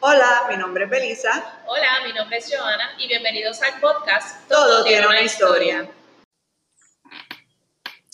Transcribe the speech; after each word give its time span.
Hola, 0.00 0.46
mi 0.48 0.56
nombre 0.56 0.84
es 0.84 0.90
Belisa. 0.90 1.60
Hola, 1.66 1.88
mi 2.06 2.12
nombre 2.12 2.38
es 2.38 2.48
Joana 2.48 2.92
y 2.98 3.08
bienvenidos 3.08 3.60
al 3.62 3.80
podcast 3.80 4.48
Todo, 4.48 4.84
tiene 4.84 5.04
una 5.04 5.22
historia. 5.22 5.90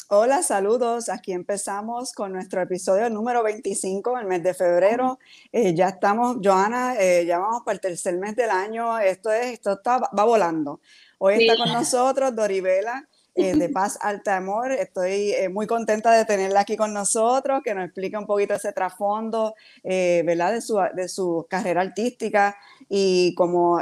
Hola, 0.09 0.43
saludos. 0.43 1.11
Aquí 1.11 1.33
empezamos 1.33 2.15
con 2.15 2.33
nuestro 2.33 2.63
episodio 2.63 3.11
número 3.11 3.43
25, 3.43 4.19
el 4.19 4.27
mes 4.27 4.43
de 4.43 4.55
febrero. 4.55 5.19
Eh, 5.53 5.75
ya 5.75 5.89
estamos, 5.89 6.39
Joana, 6.43 6.97
eh, 6.99 7.27
ya 7.27 7.39
vamos 7.39 7.63
para 7.67 7.75
el 7.75 7.81
tercer 7.83 8.17
mes 8.17 8.35
del 8.35 8.49
año. 8.49 8.99
Esto 8.99 9.31
es, 9.31 9.53
esto 9.53 9.73
está, 9.73 9.99
va 9.99 10.25
volando. 10.25 10.81
Hoy 11.19 11.47
está 11.47 11.63
con 11.63 11.71
nosotros 11.71 12.35
Doribela. 12.35 13.07
Eh, 13.35 13.55
de 13.57 13.69
Paz 13.71 13.99
Alta 14.01 14.37
Amor. 14.37 14.73
Estoy 14.73 15.33
eh, 15.33 15.49
muy 15.49 15.67
contenta 15.67 16.13
de 16.13 16.25
tenerla 16.25 16.61
aquí 16.61 16.77
con 16.77 16.93
nosotros, 16.93 17.63
que 17.65 17.75
nos 17.75 17.87
explique 17.87 18.17
un 18.17 18.27
poquito 18.27 18.55
ese 18.55 18.73
trasfondo, 18.73 19.55
eh, 19.83 20.23
¿verdad? 20.25 20.53
De 20.53 20.61
su, 20.61 20.81
de 20.95 21.09
su, 21.09 21.47
carrera 21.49 21.83
artística 21.83 22.57
y 22.89 23.35
como 23.35 23.81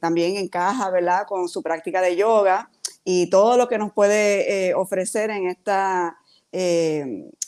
también 0.00 0.36
encaja, 0.36 0.90
¿verdad? 0.90 1.26
Con 1.26 1.48
su 1.48 1.62
práctica 1.62 2.00
de 2.00 2.16
yoga 2.16 2.70
y 3.04 3.28
todo 3.30 3.56
lo 3.56 3.68
que 3.68 3.78
nos 3.78 3.92
puede 3.92 4.74
ofrecer 4.74 5.30
en 5.30 5.48
esta 5.48 6.18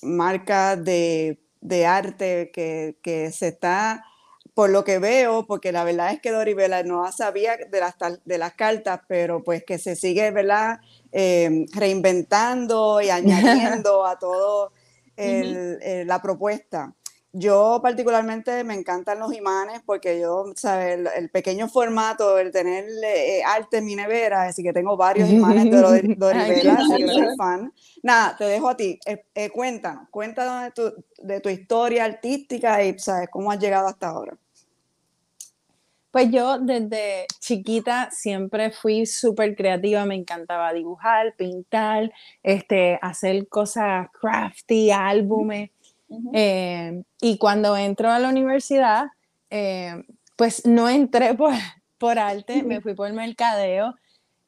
marca 0.03 0.77
de, 0.77 1.41
de 1.61 1.87
arte 1.87 2.51
que, 2.53 2.97
que 3.03 3.31
se 3.33 3.49
está 3.49 4.05
por 4.55 4.71
lo 4.71 4.85
que 4.85 4.99
veo, 4.99 5.47
porque 5.47 5.73
la 5.73 5.85
verdad 5.85 6.13
es 6.13 6.21
que 6.21 6.31
Doribela 6.31 6.83
no 6.85 7.11
sabía 7.11 7.57
de 7.57 7.81
las, 7.81 7.95
de 8.25 8.39
las 8.39 8.55
cartas, 8.55 9.01
pero 9.09 9.43
pues 9.43 9.65
que 9.65 9.79
se 9.79 9.97
sigue, 9.97 10.31
¿verdad? 10.31 10.79
Eh, 11.13 11.67
reinventando 11.73 13.01
y 13.01 13.11
añadiendo 13.11 14.07
a 14.07 14.19
todo 14.19 14.73
la 15.17 16.21
propuesta. 16.23 16.95
Yo 17.37 17.81
particularmente 17.83 18.63
me 18.63 18.75
encantan 18.75 19.19
los 19.19 19.35
imanes 19.35 19.83
porque 19.85 20.21
yo, 20.21 20.53
¿sabes? 20.55 21.01
El, 21.17 21.31
pequeño 21.31 21.69
formato, 21.69 22.39
el 22.39 22.53
tener 22.53 22.85
eh, 23.05 23.43
arte 23.45 23.79
en 23.79 23.87
mi 23.87 23.97
nevera, 23.97 24.45
así 24.45 24.63
que 24.63 24.73
tengo 24.73 24.97
varios 24.97 25.29
imanes 25.29 25.65
de 25.65 25.71
Doribela, 26.17 26.75
así 26.75 26.95
que 26.97 27.09
soy 27.09 27.37
fan. 27.37 27.73
Nada, 28.05 28.37
te 28.37 28.45
dejo 28.45 28.69
a 28.69 28.77
ti. 28.77 29.01
Eh, 29.05 29.51
cuéntanos, 29.51 30.09
cuéntanos 30.11 30.63
de 30.63 30.71
tu, 30.71 31.05
de 31.27 31.41
tu 31.41 31.49
historia 31.49 32.05
artística 32.05 32.85
y, 32.85 32.97
¿sabes? 33.01 33.29
¿Cómo 33.33 33.51
has 33.51 33.59
llegado 33.59 33.89
hasta 33.89 34.11
ahora? 34.11 34.39
Pues 36.15 36.31
yo 36.31 36.61
desde 36.61 37.27
chiquita 37.41 38.09
siempre 38.13 38.71
fui 38.71 39.05
súper 39.05 39.57
creativa, 39.57 40.05
me 40.05 40.15
encantaba 40.15 40.73
dibujar, 40.73 41.35
pintar, 41.35 42.13
este, 42.45 43.01
hacer 43.03 43.49
cosas 43.49 44.07
crafty, 44.13 44.93
álbumes. 44.93 45.71
Eh, 46.33 47.03
y 47.21 47.37
cuando 47.39 47.77
entro 47.77 48.13
a 48.13 48.21
la 48.21 48.29
universidad, 48.29 49.07
eh, 49.51 50.05
pues 50.37 50.65
no 50.65 50.89
entré 50.89 51.35
por, 51.35 51.55
por 51.99 52.21
arte, 52.21 52.63
me 52.63 52.81
fui 52.81 52.95
por 52.95 53.13
mercadeo 53.13 53.97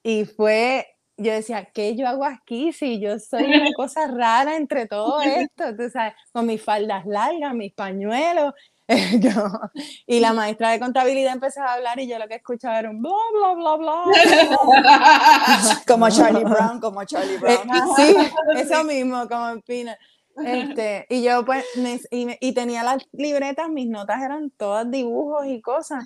y 0.05 0.25
fue, 0.25 0.87
yo 1.17 1.33
decía, 1.33 1.65
¿qué 1.75 1.97
yo 1.97 2.07
hago 2.07 2.27
aquí 2.27 2.73
si 2.73 3.01
yo 3.01 3.19
soy 3.19 3.43
una 3.43 3.73
cosa 3.77 4.07
rara 4.07 4.55
entre 4.55 4.87
todo 4.87 5.21
esto? 5.21 5.75
Tú 5.77 5.91
sabes, 5.91 6.15
con 6.31 6.47
mis 6.47 6.63
faldas 6.63 7.07
largas, 7.07 7.57
mis 7.57 7.73
pañuelos 7.73 8.55
y 10.07 10.21
la 10.21 10.33
maestra 10.33 10.71
de 10.71 10.79
contabilidad 10.79 11.33
empezaba 11.33 11.71
a 11.71 11.75
hablar 11.75 11.99
y 11.99 12.07
yo 12.07 12.19
lo 12.19 12.29
que 12.29 12.37
escuchaba 12.37 12.79
era 12.79 12.91
un 12.91 13.03
bla, 13.03 13.13
bla, 13.33 13.55
bla, 13.55 13.77
bla. 13.77 14.05
como 15.87 16.09
Charlie 16.09 16.45
Brown, 16.45 16.81
como 16.81 17.05
Charlie 17.05 17.35
eh, 17.35 17.39
Brown. 17.39 17.69
sí, 17.97 18.17
eso 18.57 18.85
mismo, 18.85 19.29
como 19.29 19.61
Pina. 19.63 19.97
Este, 20.45 21.07
y 21.09 21.23
yo 21.23 21.45
pues, 21.45 21.65
y, 22.11 22.53
tenía 22.53 22.83
las 22.83 22.99
libretas, 23.13 23.71
mis 23.71 23.89
notas 23.89 24.23
eran 24.23 24.51
todas 24.51 24.91
dibujos 24.91 25.47
y 25.47 25.61
cosas. 25.63 26.05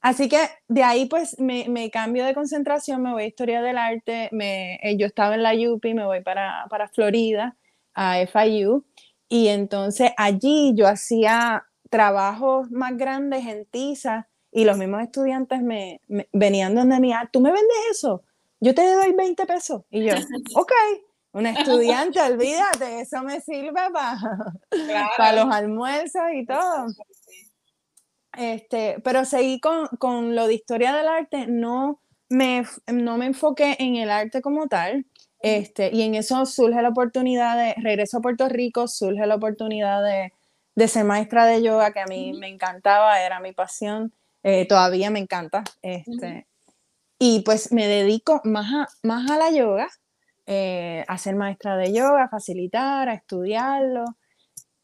Así 0.00 0.28
que 0.28 0.38
de 0.66 0.82
ahí 0.82 1.06
pues 1.06 1.38
me, 1.38 1.66
me 1.68 1.90
cambio 1.90 2.24
de 2.24 2.34
concentración, 2.34 3.02
me 3.02 3.12
voy 3.12 3.22
a 3.22 3.26
Historia 3.26 3.62
del 3.62 3.78
Arte, 3.78 4.28
me, 4.32 4.76
eh, 4.82 4.96
yo 4.96 5.06
estaba 5.06 5.36
en 5.36 5.44
la 5.44 5.52
UPI, 5.54 5.94
me 5.94 6.04
voy 6.04 6.22
para, 6.22 6.66
para 6.68 6.88
Florida, 6.88 7.56
a 7.94 8.16
FIU, 8.26 8.84
y 9.28 9.48
entonces 9.48 10.10
allí 10.16 10.72
yo 10.74 10.88
hacía 10.88 11.67
trabajos 11.88 12.70
más 12.70 12.96
grandes 12.96 13.46
en 13.46 13.66
TISA 13.66 14.28
y 14.50 14.64
los 14.64 14.78
mismos 14.78 15.02
estudiantes 15.02 15.62
me, 15.62 16.00
venían 16.32 16.74
donde 16.74 17.00
mí, 17.00 17.12
ah, 17.12 17.28
¿tú 17.32 17.40
me 17.40 17.50
vendes 17.50 17.76
eso? 17.90 18.22
Yo 18.60 18.74
te 18.74 18.92
doy 18.92 19.12
20 19.12 19.46
pesos. 19.46 19.82
Y 19.90 20.04
yo, 20.04 20.14
ok, 20.56 20.72
un 21.32 21.46
estudiante, 21.46 22.20
olvídate, 22.20 23.00
eso 23.00 23.22
me 23.22 23.40
sirve 23.40 23.80
para 23.92 25.32
los 25.32 25.52
almuerzos 25.54 26.22
y 26.34 26.46
todo. 26.46 26.86
Este, 28.36 29.00
pero 29.02 29.24
seguí 29.24 29.60
con, 29.60 29.88
con, 29.98 30.34
lo 30.34 30.46
de 30.46 30.54
historia 30.54 30.92
del 30.92 31.08
arte, 31.08 31.46
no 31.46 32.00
me, 32.28 32.64
no 32.86 33.18
me 33.18 33.26
enfoqué 33.26 33.76
en 33.78 33.96
el 33.96 34.10
arte 34.10 34.42
como 34.42 34.68
tal, 34.68 35.06
este, 35.40 35.90
y 35.94 36.02
en 36.02 36.14
eso 36.14 36.44
surge 36.46 36.82
la 36.82 36.88
oportunidad 36.88 37.56
de, 37.56 37.74
regreso 37.82 38.18
a 38.18 38.20
Puerto 38.20 38.48
Rico, 38.48 38.88
surge 38.88 39.26
la 39.26 39.36
oportunidad 39.36 40.02
de, 40.02 40.32
de 40.78 40.86
ser 40.86 41.04
maestra 41.04 41.44
de 41.44 41.60
yoga, 41.60 41.92
que 41.92 41.98
a 41.98 42.06
mí 42.06 42.32
me 42.38 42.46
encantaba, 42.46 43.20
era 43.20 43.40
mi 43.40 43.52
pasión, 43.52 44.12
eh, 44.44 44.64
todavía 44.68 45.10
me 45.10 45.18
encanta. 45.18 45.64
Este, 45.82 46.46
Y 47.18 47.40
pues 47.40 47.72
me 47.72 47.88
dedico 47.88 48.40
más 48.44 48.72
a, 48.72 48.88
más 49.02 49.28
a 49.28 49.38
la 49.38 49.50
yoga, 49.50 49.88
eh, 50.46 51.04
a 51.08 51.18
ser 51.18 51.34
maestra 51.34 51.76
de 51.76 51.92
yoga, 51.92 52.22
a 52.22 52.28
facilitar, 52.28 53.08
a 53.08 53.14
estudiarlo. 53.14 54.04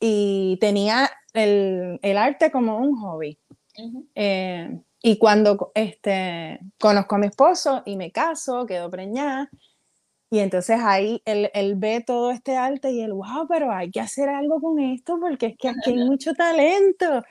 Y 0.00 0.59
tenía 0.60 1.09
el, 1.33 2.00
arte 2.19 2.50
como 2.50 2.78
un 2.78 2.97
hobby. 2.97 3.38
Eh, 4.16 4.77
y 5.00 5.19
cuando 5.19 5.71
este, 5.77 6.59
conozco 6.81 7.15
a 7.15 7.19
mi 7.19 7.28
esposo 7.28 7.84
y 7.87 7.97
me 7.97 8.10
caso, 8.10 8.66
quedo 8.66 8.91
preñada, 8.91 9.49
y 10.34 10.41
entonces 10.41 10.81
ahí 10.83 11.22
él, 11.27 11.49
él, 11.55 11.77
ve 11.77 12.03
todo 12.05 12.33
este 12.33 12.56
arte 12.56 12.91
y 12.91 13.03
él, 13.03 13.12
wow, 13.12 13.47
pero 13.49 13.71
hay 13.71 13.93
que 13.93 14.00
hacer 14.00 14.28
algo 14.28 14.61
con 14.61 14.81
esto 14.81 15.17
porque 15.21 15.47
es 15.47 15.56
que 15.56 15.69
aquí 15.69 15.91
hay 15.91 15.99
mucho 15.99 16.34
talento. 16.34 17.22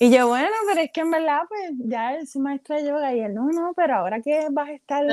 Y 0.00 0.10
yo, 0.10 0.26
bueno, 0.26 0.48
pero 0.66 0.80
es 0.80 0.90
que 0.90 1.02
en 1.02 1.12
verdad, 1.12 1.42
pues 1.48 1.70
ya 1.84 2.14
él 2.14 2.22
es 2.22 2.34
maestra 2.34 2.78
de 2.78 2.88
yoga 2.88 3.14
y 3.14 3.20
él, 3.20 3.32
no, 3.32 3.46
no, 3.50 3.74
pero 3.76 3.94
ahora 3.94 4.20
que 4.20 4.48
vas 4.50 4.70
a 4.70 4.72
estar 4.72 5.04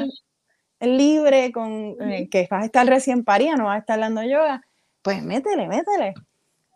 libre, 0.79 1.51
con, 1.51 1.95
eh, 2.01 2.27
que 2.31 2.47
vas 2.49 2.63
a 2.63 2.65
estar 2.65 2.87
recién 2.87 3.23
parida, 3.23 3.55
no 3.55 3.65
vas 3.65 3.75
a 3.75 3.79
estar 3.81 3.99
dando 3.99 4.23
yoga, 4.23 4.63
pues 5.03 5.21
métele, 5.21 5.67
métele. 5.67 6.15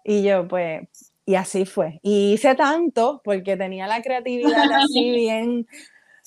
Y 0.04 0.22
yo, 0.22 0.48
pues, 0.48 0.88
y 1.26 1.34
así 1.34 1.66
fue. 1.66 2.00
Y 2.04 2.34
hice 2.34 2.54
tanto 2.54 3.22
porque 3.24 3.58
tenía 3.58 3.88
la 3.88 4.04
creatividad 4.04 4.72
así 4.72 5.10
bien, 5.16 5.66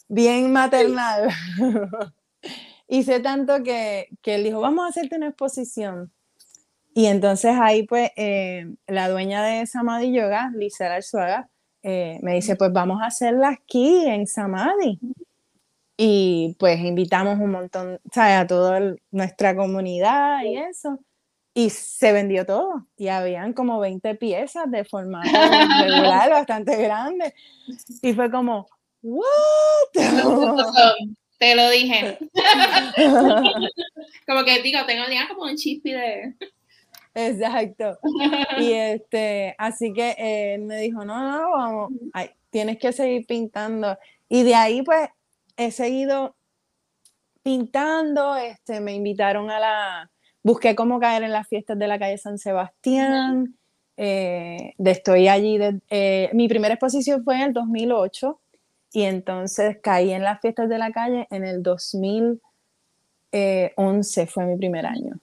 bien 0.09 0.53
maternal. 0.53 1.29
hice 2.89 3.21
tanto 3.21 3.63
que, 3.63 4.09
que 4.23 4.37
él 4.37 4.45
dijo, 4.45 4.61
vamos 4.61 4.85
a 4.85 4.89
hacerte 4.89 5.17
una 5.17 5.29
exposición. 5.29 6.13
Y 6.97 7.07
entonces 7.07 7.55
ahí 7.61 7.83
pues 7.83 8.11
eh, 8.17 8.75
la 8.87 9.11
dueña 9.11 9.45
de 9.45 9.67
Samadhi 9.67 10.15
Yoga, 10.15 10.51
Lisa 10.55 10.95
Arzuaga, 10.95 11.51
eh, 11.83 12.19
me 12.23 12.35
dice, 12.35 12.57
pues 12.57 12.73
vamos 12.73 13.03
a 13.03 13.07
hacerla 13.07 13.51
aquí 13.51 14.07
en 14.07 14.27
Samadhi. 14.27 14.99
Y 15.99 16.57
pues 16.59 16.81
invitamos 16.81 17.39
un 17.39 17.51
montón, 17.51 18.01
¿sabes? 18.13 18.37
A 18.37 18.47
toda 18.47 18.95
nuestra 19.11 19.55
comunidad 19.55 20.43
y 20.45 20.57
eso. 20.57 20.99
Y 21.53 21.69
se 21.69 22.13
vendió 22.13 22.47
todo. 22.47 22.87
Y 22.97 23.09
habían 23.09 23.53
como 23.53 23.79
20 23.79 24.15
piezas 24.15 24.71
de 24.71 24.85
formato 24.85 25.29
regular, 25.83 26.31
bastante 26.31 26.77
grande. 26.83 27.35
Y 28.01 28.15
fue 28.15 28.31
como, 28.31 28.67
¿what? 29.03 29.27
Te 31.39 31.55
lo 31.55 31.69
dije. 31.71 32.19
como 34.27 34.45
que 34.45 34.63
digo, 34.63 34.79
tengo 34.87 35.05
ya 35.11 35.29
como 35.29 35.43
un 35.43 35.57
chispi 35.57 35.93
de. 35.93 36.35
Exacto. 37.15 37.99
Y 38.59 38.73
este, 38.73 39.55
así 39.59 39.93
que 39.93 40.15
él 40.19 40.63
me 40.63 40.79
dijo, 40.79 41.05
no, 41.05 41.21
no, 41.21 41.51
vamos, 41.51 41.93
tienes 42.51 42.79
que 42.79 42.93
seguir 42.93 43.27
pintando. 43.27 43.99
Y 44.28 44.43
de 44.43 44.55
ahí 44.55 44.83
pues 44.83 45.09
he 45.57 45.71
seguido 45.71 46.37
pintando, 47.43 48.37
este, 48.37 48.81
me 48.81 48.95
invitaron 48.95 49.51
a 49.51 49.60
la, 49.60 50.10
busqué 50.43 50.75
cómo 50.75 50.99
caer 50.99 51.22
en 51.22 51.33
las 51.33 51.49
fiestas 51.49 51.78
de 51.78 51.87
la 51.87 51.99
calle 51.99 52.19
San 52.19 52.39
Sebastián, 52.39 53.57
eh, 53.97 54.75
de 54.77 54.91
estoy 54.91 55.28
allí, 55.28 55.57
de, 55.57 55.81
eh, 55.89 56.31
mi 56.33 56.49
primera 56.49 56.75
exposición 56.75 57.25
fue 57.25 57.37
en 57.37 57.43
el 57.43 57.53
2008 57.53 58.41
y 58.92 59.03
entonces 59.03 59.78
caí 59.83 60.12
en 60.12 60.22
las 60.22 60.41
fiestas 60.41 60.68
de 60.68 60.78
la 60.78 60.91
calle 60.91 61.27
en 61.30 61.44
el 61.44 61.62
2011, 61.62 64.27
fue 64.27 64.47
mi 64.47 64.56
primer 64.56 64.86
año. 64.86 65.18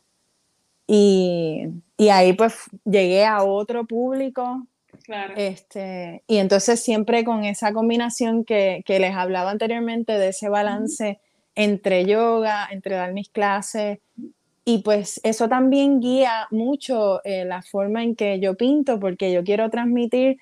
Y, 0.85 1.65
y 1.97 2.09
ahí 2.09 2.33
pues 2.33 2.55
llegué 2.85 3.25
a 3.25 3.43
otro 3.43 3.85
público. 3.85 4.67
Claro. 5.03 5.33
Este, 5.35 6.23
y 6.27 6.37
entonces 6.37 6.81
siempre 6.81 7.23
con 7.23 7.45
esa 7.45 7.73
combinación 7.73 8.45
que, 8.45 8.83
que 8.85 8.99
les 8.99 9.15
hablaba 9.15 9.49
anteriormente 9.49 10.13
de 10.13 10.29
ese 10.29 10.49
balance 10.49 11.19
entre 11.55 12.05
yoga, 12.05 12.67
entre 12.71 12.95
dar 12.95 13.13
mis 13.13 13.29
clases, 13.29 13.99
y 14.65 14.79
pues 14.79 15.19
eso 15.23 15.49
también 15.49 15.99
guía 15.99 16.47
mucho 16.51 17.23
eh, 17.25 17.43
la 17.43 17.61
forma 17.61 18.03
en 18.03 18.15
que 18.15 18.39
yo 18.39 18.55
pinto, 18.55 18.99
porque 18.99 19.33
yo 19.33 19.43
quiero 19.43 19.69
transmitir 19.69 20.37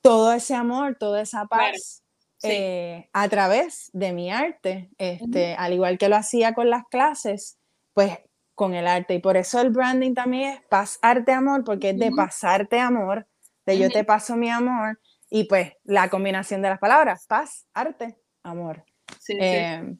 todo 0.00 0.32
ese 0.32 0.54
amor, 0.54 0.96
toda 0.98 1.22
esa 1.22 1.46
paz 1.46 2.01
sí. 2.42 2.48
eh, 2.50 3.08
a 3.12 3.28
través 3.28 3.90
de 3.92 4.12
mi 4.12 4.30
arte, 4.30 4.90
este, 4.98 5.54
al 5.54 5.72
igual 5.72 5.98
que 5.98 6.08
lo 6.08 6.16
hacía 6.16 6.54
con 6.54 6.70
las 6.70 6.84
clases, 6.88 7.58
pues 7.94 8.18
con 8.54 8.74
el 8.74 8.86
arte. 8.86 9.14
Y 9.14 9.18
por 9.20 9.36
eso 9.36 9.60
el 9.60 9.70
branding 9.70 10.14
también 10.14 10.54
es 10.54 10.60
paz, 10.68 10.98
arte, 11.02 11.32
amor, 11.32 11.64
porque 11.64 11.90
es 11.90 11.98
de 11.98 12.08
Ujú. 12.08 12.16
pasarte 12.16 12.78
amor, 12.78 13.26
de 13.66 13.78
yo 13.78 13.84
Ujú. 13.84 13.92
te 13.92 14.04
paso 14.04 14.36
mi 14.36 14.50
amor, 14.50 15.00
y 15.30 15.44
pues 15.44 15.72
la 15.84 16.10
combinación 16.10 16.60
de 16.60 16.68
las 16.68 16.78
palabras, 16.78 17.26
paz, 17.26 17.66
arte, 17.72 18.18
amor. 18.42 18.84
Sí, 19.18 19.32
sí. 19.34 19.40
Eh, 19.40 19.96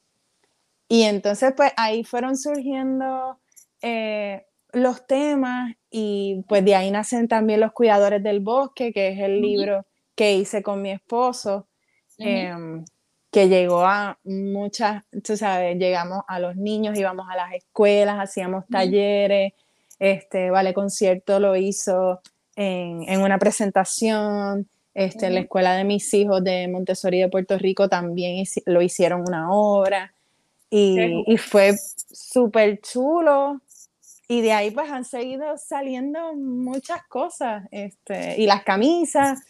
y 0.88 1.04
entonces, 1.04 1.54
pues 1.56 1.72
ahí 1.78 2.04
fueron 2.04 2.36
surgiendo 2.36 3.40
eh, 3.80 4.44
los 4.72 5.06
temas 5.06 5.74
y 5.90 6.44
pues 6.48 6.64
de 6.64 6.74
ahí 6.74 6.90
nacen 6.90 7.28
también 7.28 7.60
Los 7.60 7.72
Cuidadores 7.72 8.22
del 8.22 8.40
Bosque, 8.40 8.92
que 8.92 9.08
es 9.08 9.18
el 9.20 9.40
libro 9.40 9.86
que 10.14 10.34
hice 10.34 10.62
con 10.62 10.82
mi 10.82 10.90
esposo, 10.90 11.66
Em, 12.24 12.84
que 13.30 13.48
llegó 13.48 13.84
a 13.86 14.18
muchas, 14.24 15.04
tú 15.24 15.36
sabes, 15.38 15.78
llegamos 15.78 16.22
a 16.28 16.38
los 16.38 16.54
niños, 16.56 16.98
íbamos 16.98 17.26
a 17.30 17.36
las 17.36 17.54
escuelas, 17.54 18.18
hacíamos 18.20 18.66
talleres, 18.68 19.54
este, 19.98 20.50
Vale 20.50 20.74
Concierto 20.74 21.40
lo 21.40 21.56
hizo 21.56 22.20
en, 22.56 23.08
en 23.08 23.22
una 23.22 23.38
presentación, 23.38 24.68
este, 24.92 25.28
en 25.28 25.34
la 25.34 25.40
escuela 25.40 25.74
de 25.74 25.84
mis 25.84 26.12
hijos 26.12 26.44
de 26.44 26.68
Montessori 26.68 27.20
de 27.20 27.30
Puerto 27.30 27.56
Rico 27.56 27.88
también 27.88 28.44
lo 28.66 28.82
hicieron 28.82 29.22
una 29.26 29.50
obra 29.50 30.12
y, 30.68 31.24
y 31.26 31.36
fue 31.36 31.74
súper 31.76 32.80
chulo. 32.80 33.60
Y 34.28 34.40
de 34.40 34.52
ahí 34.52 34.70
pues 34.70 34.90
han 34.90 35.04
seguido 35.04 35.58
saliendo 35.58 36.34
muchas 36.34 37.02
cosas, 37.06 37.64
este, 37.70 38.40
y 38.40 38.46
las 38.46 38.62
camisas. 38.62 39.40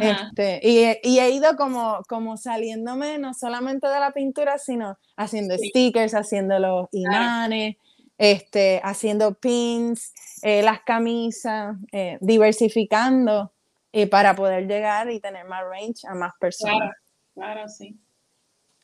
Este, 0.00 0.60
y, 0.62 0.78
he- 0.84 1.00
y 1.02 1.18
he 1.20 1.30
ido 1.30 1.56
como, 1.56 2.02
como 2.08 2.36
saliéndome 2.36 3.18
no 3.18 3.34
solamente 3.34 3.86
de 3.88 4.00
la 4.00 4.12
pintura, 4.12 4.58
sino 4.58 4.98
haciendo 5.16 5.56
Sí. 5.58 5.68
stickers, 5.68 6.14
haciendo 6.14 6.58
los 6.58 6.88
imanes, 6.92 7.76
este, 8.18 8.80
haciendo 8.82 9.34
pins, 9.34 10.12
eh, 10.42 10.62
las 10.62 10.80
camisas, 10.82 11.76
eh, 11.92 12.18
diversificando 12.20 13.52
eh, 13.92 14.06
para 14.06 14.34
poder 14.34 14.66
llegar 14.66 15.10
y 15.10 15.20
tener 15.20 15.46
más 15.46 15.62
range 15.64 16.06
a 16.08 16.14
más 16.14 16.32
personas. 16.38 16.76
Claro, 16.78 16.94
claro, 17.34 17.68
sí. 17.68 17.96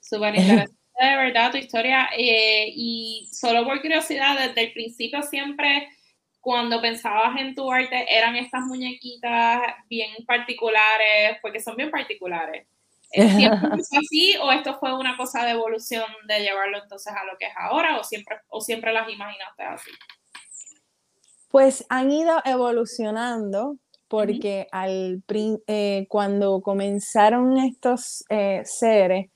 Súper 0.00 0.34
interesante, 0.36 0.76
de 1.00 1.16
verdad, 1.16 1.50
tu 1.50 1.56
historia. 1.58 2.08
y 2.16 3.28
solo 3.32 3.64
por 3.64 3.80
curiosidad, 3.82 4.36
desde 4.38 4.68
el 4.68 4.72
principio 4.72 5.22
siempre, 5.22 5.88
cuando 6.44 6.80
pensabas 6.80 7.36
en 7.40 7.54
tu 7.54 7.72
arte, 7.72 8.06
eran 8.08 8.36
estas 8.36 8.60
muñequitas 8.66 9.62
bien 9.88 10.10
particulares, 10.26 11.38
porque 11.42 11.58
son 11.60 11.74
bien 11.74 11.90
particulares. 11.90 12.66
¿Siempre 13.12 13.68
empezó 13.70 13.96
así 13.98 14.36
o 14.42 14.52
esto 14.52 14.76
fue 14.78 14.94
una 14.94 15.16
cosa 15.16 15.44
de 15.44 15.52
evolución 15.52 16.04
de 16.28 16.40
llevarlo 16.40 16.78
entonces 16.82 17.12
a 17.12 17.24
lo 17.24 17.38
que 17.38 17.46
es 17.46 17.52
ahora 17.56 17.98
o 17.98 18.04
siempre, 18.04 18.36
o 18.48 18.60
siempre 18.60 18.92
las 18.92 19.08
imaginaste 19.08 19.62
así? 19.62 19.90
Pues 21.50 21.86
han 21.88 22.10
ido 22.10 22.40
evolucionando 22.44 23.76
porque 24.08 24.66
al 24.70 25.22
eh, 25.66 26.06
cuando 26.08 26.60
comenzaron 26.60 27.56
estos 27.58 28.24
eh, 28.28 28.62
seres, 28.64 29.30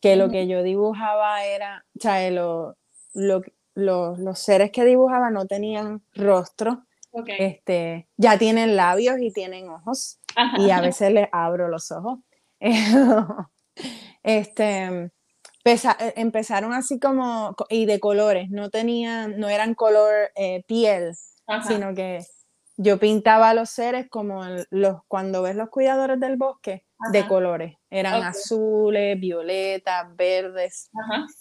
que 0.00 0.16
lo 0.16 0.28
que 0.30 0.46
yo 0.46 0.62
dibujaba 0.62 1.44
era, 1.44 1.84
o 1.96 2.00
sea, 2.00 2.30
lo- 2.30 2.76
lo- 3.14 3.42
lo- 3.74 4.16
los 4.16 4.38
seres 4.38 4.70
que 4.70 4.84
dibujaba 4.84 5.30
no 5.30 5.46
tenían 5.46 6.02
rostro, 6.14 6.84
Ok. 7.10 7.28
este, 7.38 8.08
ya 8.16 8.38
tienen 8.38 8.76
labios 8.76 9.18
y 9.20 9.32
tienen 9.32 9.68
ojos, 9.68 10.18
Ajá. 10.36 10.60
y 10.60 10.70
a 10.70 10.80
veces 10.80 11.12
les 11.12 11.28
abro 11.32 11.68
los 11.68 11.90
ojos. 11.90 12.18
este, 14.22 15.10
pesa- 15.64 15.96
empezaron 16.16 16.72
así 16.72 16.98
como, 16.98 17.54
co- 17.56 17.66
y 17.68 17.86
de 17.86 18.00
colores, 18.00 18.50
no 18.50 18.70
tenían, 18.70 19.38
no 19.38 19.48
eran 19.48 19.74
color 19.74 20.30
eh, 20.36 20.64
piel, 20.66 21.14
Ajá. 21.46 21.66
sino 21.68 21.94
que 21.94 22.24
yo 22.76 22.98
pintaba 22.98 23.50
a 23.50 23.54
los 23.54 23.70
seres 23.70 24.08
como 24.08 24.42
los, 24.70 24.96
cuando 25.06 25.42
ves 25.42 25.56
los 25.56 25.68
cuidadores 25.68 26.18
del 26.20 26.36
bosque, 26.36 26.86
de 27.12 27.26
colores. 27.26 27.76
Eran 27.90 28.22
azules, 28.22 29.18
violetas, 29.20 30.06
verdes. 30.16 30.88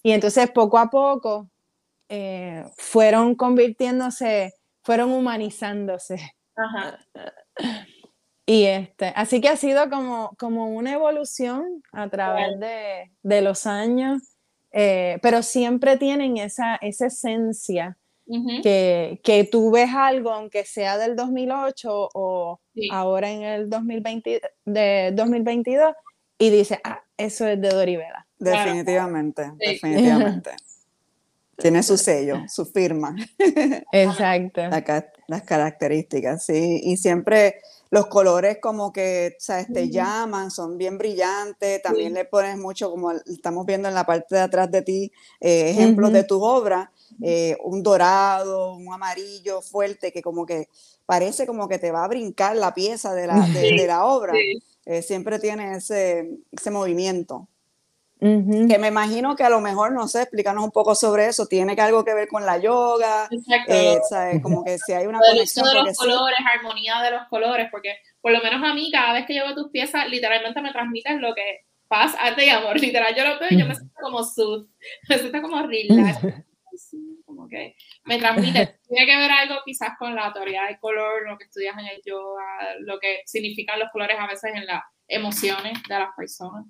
Y 0.04 0.12
entonces 0.12 0.50
poco 0.51 0.78
a 0.80 0.89
poco 0.89 1.50
eh, 2.13 2.65
fueron 2.77 3.35
convirtiéndose, 3.35 4.53
fueron 4.83 5.11
humanizándose. 5.13 6.17
Ajá. 6.57 6.99
Y 8.45 8.65
este, 8.65 9.13
así 9.15 9.39
que 9.39 9.47
ha 9.49 9.55
sido 9.55 9.89
como, 9.89 10.35
como 10.37 10.67
una 10.75 10.91
evolución 10.93 11.81
a 11.93 12.09
través 12.09 12.59
de, 12.59 13.11
de 13.23 13.41
los 13.41 13.65
años, 13.65 14.21
eh, 14.73 15.19
pero 15.21 15.41
siempre 15.41 15.97
tienen 15.97 16.35
esa, 16.37 16.75
esa 16.75 17.05
esencia 17.07 17.97
que, 18.63 19.19
que 19.23 19.43
tú 19.43 19.71
ves 19.71 19.89
algo, 19.93 20.31
aunque 20.31 20.63
sea 20.65 20.97
del 20.97 21.15
2008 21.15 22.09
o 22.13 22.59
Sí. 22.73 22.87
ahora 22.91 23.29
en 23.29 23.43
el 23.43 23.69
2020, 23.69 24.41
de 24.65 25.11
2022, 25.13 25.93
y 26.39 26.49
dices, 26.49 26.79
ah, 26.85 27.01
eso 27.17 27.45
es 27.47 27.59
de 27.59 27.69
Doribela. 27.69 28.27
Claro. 28.39 28.63
Definitivamente, 28.71 29.43
Sí. 29.59 29.71
definitivamente. 29.73 30.51
Tiene 31.61 31.83
su 31.83 31.97
sello, 31.97 32.37
su 32.47 32.65
firma, 32.65 33.15
Exacto. 33.91 34.61
la 34.61 35.05
las 35.27 35.43
características, 35.43 36.45
sí. 36.45 36.81
Y 36.83 36.97
siempre 36.97 37.61
los 37.89 38.07
colores 38.07 38.57
como 38.61 38.91
que, 38.91 39.35
¿sabes? 39.39 39.67
Te 39.71 39.89
llaman, 39.89 40.49
son 40.51 40.77
bien 40.77 40.97
brillantes, 40.97 41.81
también 41.81 42.09
Sí. 42.09 42.13
le 42.15 42.25
pones 42.25 42.57
mucho, 42.57 42.89
como 42.89 43.11
estamos 43.11 43.65
viendo 43.65 43.87
en 43.87 43.93
la 43.95 44.05
parte 44.05 44.35
de 44.35 44.41
atrás 44.41 44.71
de 44.71 44.81
ti, 44.81 45.11
eh, 45.39 45.71
ejemplos 45.71 46.11
de 46.13 46.23
tus 46.23 46.39
obras, 46.41 46.89
eh, 47.21 47.57
un 47.63 47.83
dorado, 47.83 48.73
un 48.75 48.93
amarillo 48.93 49.61
fuerte, 49.61 50.11
que 50.11 50.21
como 50.21 50.45
que 50.45 50.67
parece 51.05 51.45
como 51.45 51.67
que 51.67 51.79
te 51.79 51.91
va 51.91 52.05
a 52.05 52.07
brincar 52.07 52.55
la 52.55 52.73
pieza 52.73 53.13
de 53.13 53.27
la, 53.27 53.35
de, 53.47 53.61
Sí. 53.69 53.77
de 53.81 53.87
la 53.87 54.05
obra. 54.05 54.33
Sí. 54.33 54.63
Eh, 54.85 55.01
siempre 55.01 55.39
tiene 55.39 55.75
ese, 55.77 56.29
ese 56.51 56.71
movimiento. 56.71 57.47
Ujú. 58.21 58.68
Que 58.68 58.77
me 58.77 58.89
imagino 58.89 59.35
que 59.35 59.44
a 59.44 59.50
lo 59.50 59.59
mejor, 59.62 59.91
no 59.94 60.07
sé, 60.07 60.21
explícanos 60.21 60.63
un 60.63 60.69
poco 60.69 60.94
sobre 60.94 61.25
eso. 61.25 61.47
¿Tiene 61.47 61.75
que 61.75 61.81
algo 61.81 62.06
que 62.06 62.13
ver 62.13 62.27
con 62.27 62.45
la 62.45 62.59
yoga? 62.59 63.27
Exacto. 63.31 63.73
Eh, 63.73 64.00
¿sabes? 64.07 64.44
Como 64.44 64.63
que 64.63 64.77
si 64.77 64.94
hay 64.94 65.07
una 65.07 65.18
el 65.18 65.41
uso 65.41 65.62
conexión. 65.62 65.68
de 65.68 65.73
los 65.83 65.97
sí, 65.97 66.06
colores, 66.06 66.38
armonía 66.56 67.01
de 67.01 67.12
los 67.12 67.27
colores, 67.29 67.68
porque 67.71 67.97
por 68.21 68.31
lo 68.31 68.39
menos 68.41 68.62
a 68.63 68.75
mí, 68.75 68.91
cada 68.91 69.13
vez 69.13 69.25
que 69.25 69.33
yo 69.33 69.44
veo 69.44 69.56
tus 69.56 69.71
piezas, 69.71 70.07
literalmente 70.07 70.62
me 70.62 70.71
transmites 70.71 71.19
lo 71.19 71.33
que 71.33 71.65
paz, 71.88 72.15
arte 72.19 72.45
y 72.45 72.50
amor. 72.50 72.79
Literal, 72.79 73.15
yo 73.15 73.23
lo 73.25 73.40
veo 73.40 73.49
y 73.49 73.59
yo 73.59 73.66
me 73.66 73.73
siento 73.73 73.95
como 73.99 74.23
sus, 74.23 74.68
me 75.09 75.18
siento 75.18 75.42
como 75.42 75.66
relax. 75.66 76.19
Sí, 76.73 77.21
como 77.25 77.49
que 77.49 77.75
me 78.06 78.18
transmite. 78.18 78.80
Tiene 78.87 79.06
que 79.06 79.18
ver 79.18 79.30
algo 79.30 79.56
quizás 79.66 79.90
con 79.99 80.16
la 80.16 80.31
teoría 80.31 80.63
del 80.63 80.80
color, 80.80 81.28
lo 81.28 81.37
que 81.37 81.44
estudias 81.44 81.78
en 81.78 81.85
el 81.85 82.01
yoga, 82.06 82.44
lo 82.80 82.97
que 82.97 83.23
significan 83.25 83.78
los 83.78 83.90
colores 83.92 84.16
a 84.18 84.25
veces 84.25 84.51
en 84.56 84.66
las 84.66 84.81
emociones 85.06 85.73
de 85.87 85.99
las 85.99 86.16
personas. 86.16 86.66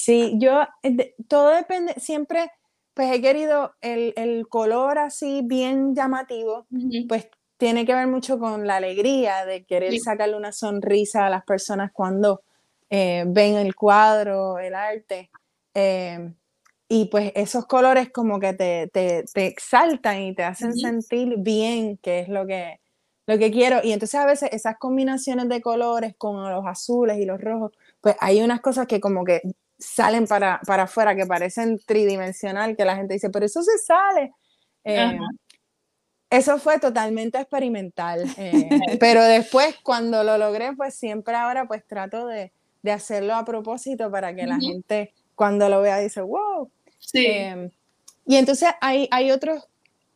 Sí, 0.00 0.34
yo, 0.38 0.62
eh, 0.82 0.92
de- 0.92 1.14
todo 1.28 1.50
depende, 1.50 1.94
siempre, 1.98 2.50
pues 2.94 3.12
he 3.12 3.20
querido 3.20 3.74
el, 3.80 4.12
el 4.16 4.46
color 4.48 4.98
así 4.98 5.42
bien 5.44 5.94
llamativo, 5.94 6.68
pues 7.08 7.28
tiene 7.56 7.84
que 7.84 7.94
ver 7.94 8.06
mucho 8.06 8.38
con 8.38 8.66
la 8.66 8.76
alegría 8.76 9.44
de 9.44 9.64
querer 9.64 9.92
Sí. 9.94 9.98
sacarle 9.98 10.36
una 10.36 10.52
sonrisa 10.52 11.26
a 11.26 11.30
las 11.30 11.44
personas 11.44 11.90
cuando 11.92 12.42
eh, 12.90 13.24
ven 13.26 13.56
el 13.56 13.74
cuadro, 13.74 14.58
el 14.60 14.74
arte. 14.74 15.30
eh, 15.74 16.32
y 16.88 17.06
pues 17.06 17.32
esos 17.34 17.66
colores 17.66 18.10
como 18.10 18.38
que 18.40 18.54
te, 18.54 18.88
te, 18.92 19.24
te 19.34 19.46
exaltan 19.46 20.22
y 20.22 20.34
te 20.34 20.42
hacen 20.44 20.74
sentir 20.74 21.34
bien, 21.38 21.98
que 21.98 22.20
es 22.20 22.28
lo 22.28 22.46
que, 22.46 22.80
lo 23.26 23.38
que 23.38 23.50
quiero. 23.50 23.80
Y 23.84 23.92
entonces 23.92 24.18
a 24.20 24.24
veces 24.26 24.48
esas 24.52 24.76
combinaciones 24.78 25.48
de 25.48 25.60
colores 25.60 26.14
con 26.16 26.50
los 26.50 26.64
azules 26.66 27.18
y 27.18 27.26
los 27.26 27.40
rojos, 27.40 27.72
pues 28.00 28.16
hay 28.20 28.40
unas 28.42 28.60
cosas 28.62 28.86
que 28.86 29.00
como 29.00 29.24
que 29.24 29.42
salen 29.78 30.26
para, 30.26 30.60
para 30.66 30.84
afuera, 30.84 31.14
que 31.14 31.26
parecen 31.26 31.78
tridimensional, 31.86 32.76
que 32.76 32.84
la 32.84 32.96
gente 32.96 33.14
dice, 33.14 33.30
pero 33.30 33.46
eso 33.46 33.62
se 33.62 33.78
sale. 33.78 34.32
Eh, 34.84 35.18
eso 36.30 36.58
fue 36.58 36.78
totalmente 36.78 37.38
experimental, 37.38 38.24
eh, 38.36 38.68
pero 39.00 39.22
después 39.22 39.76
cuando 39.82 40.24
lo 40.24 40.36
logré, 40.36 40.74
pues 40.76 40.94
siempre 40.94 41.34
ahora 41.34 41.66
pues 41.66 41.86
trato 41.86 42.26
de, 42.26 42.52
de 42.82 42.92
hacerlo 42.92 43.34
a 43.34 43.44
propósito 43.44 44.10
para 44.10 44.34
que 44.34 44.46
la 44.46 44.58
gente 44.58 45.12
cuando 45.34 45.68
lo 45.68 45.80
vea 45.80 45.98
dice, 45.98 46.20
wow. 46.20 46.70
Sí. 46.98 47.24
Eh, 47.26 47.70
y 48.26 48.36
entonces 48.36 48.68
hay, 48.80 49.08
hay 49.10 49.30
otros, 49.30 49.68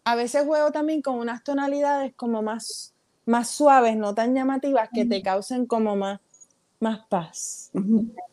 a 0.04 0.16
veces 0.16 0.45
juego 0.45 0.71
también 0.71 1.00
con 1.00 1.19
unas 1.19 1.42
tonalidades 1.45 2.12
como 2.14 2.42
más, 2.42 2.92
más 3.25 3.49
suaves, 3.49 3.97
no 3.97 4.14
tan 4.14 4.35
llamativas, 4.35 4.90
que 4.92 5.07
te 5.07 5.23
causen 5.23 5.64
como 5.66 5.97
más, 5.97 6.21
más 6.82 7.00
paz. 7.08 7.70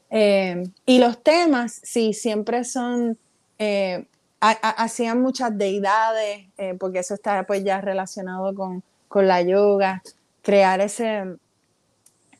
Eh, 0.09 0.63
y 0.85 0.99
los 0.99 1.21
temas, 1.23 1.79
sí, 1.83 2.13
siempre 2.13 2.63
son, 2.63 3.17
eh, 3.59 4.05
ha- 4.41 4.57
ha- 4.61 4.83
hacían 4.83 5.21
muchas 5.21 5.57
deidades, 5.57 6.47
eh, 6.57 6.75
porque 6.79 6.99
eso 6.99 7.13
está 7.13 7.45
pues 7.45 7.63
ya 7.63 7.79
relacionado 7.79 8.53
con, 8.55 8.83
con 9.07 9.27
la 9.27 9.41
yoga, 9.41 10.01
crear 10.41 10.81
ese, 10.81 11.23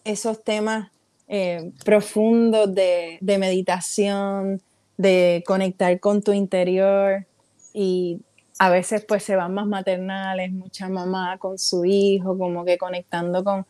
esos 0.04 0.44
temas 0.44 0.90
profundos 1.86 2.74
de, 2.74 3.20
de 3.22 3.38
meditación, 3.38 4.60
de 4.98 5.44
conectar 5.46 6.00
con 6.00 6.24
tu 6.24 6.34
interior. 6.34 7.26
Y 7.72 8.20
a 8.58 8.72
veces 8.72 9.06
pues 9.08 9.24
se 9.24 9.36
van 9.36 9.54
más 9.54 9.68
maternales, 9.68 10.52
mucha 10.52 10.90
mamá 10.90 11.38
con 11.38 11.60
su 11.60 11.86
hijo, 11.86 12.36
como 12.36 12.66
que 12.66 12.80
conectando 12.80 13.44
con, 13.44 13.68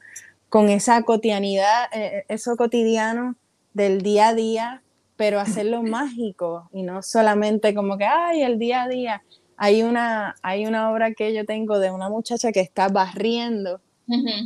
con 0.49 0.69
esa 0.69 1.03
cotidianidad, 1.03 1.85
eh, 1.93 2.25
eso 2.27 2.57
cotidiano 2.57 3.35
del 3.73 4.01
día 4.01 4.29
a 4.29 4.33
día, 4.33 4.83
pero 5.15 5.39
hacerlo 5.39 5.83
mágico 5.83 6.69
y 6.73 6.83
no 6.83 7.01
solamente 7.01 7.73
como 7.73 7.97
que, 7.97 8.05
ay, 8.05 8.41
el 8.41 8.59
día 8.59 8.83
a 8.83 8.87
día. 8.87 9.23
Hay 9.57 9.83
una, 9.83 10.35
hay 10.41 10.65
una 10.65 10.89
obra 10.91 11.13
que 11.13 11.33
yo 11.33 11.45
tengo 11.45 11.79
de 11.79 11.91
una 11.91 12.09
muchacha 12.09 12.51
que 12.51 12.61
está 12.61 12.87
barriendo, 12.87 13.81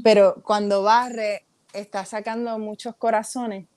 pero 0.03 0.41
cuando 0.43 0.81
barre 0.81 1.45
está 1.71 2.03
sacando 2.03 2.57
muchos 2.57 2.95
corazones, 2.95 3.67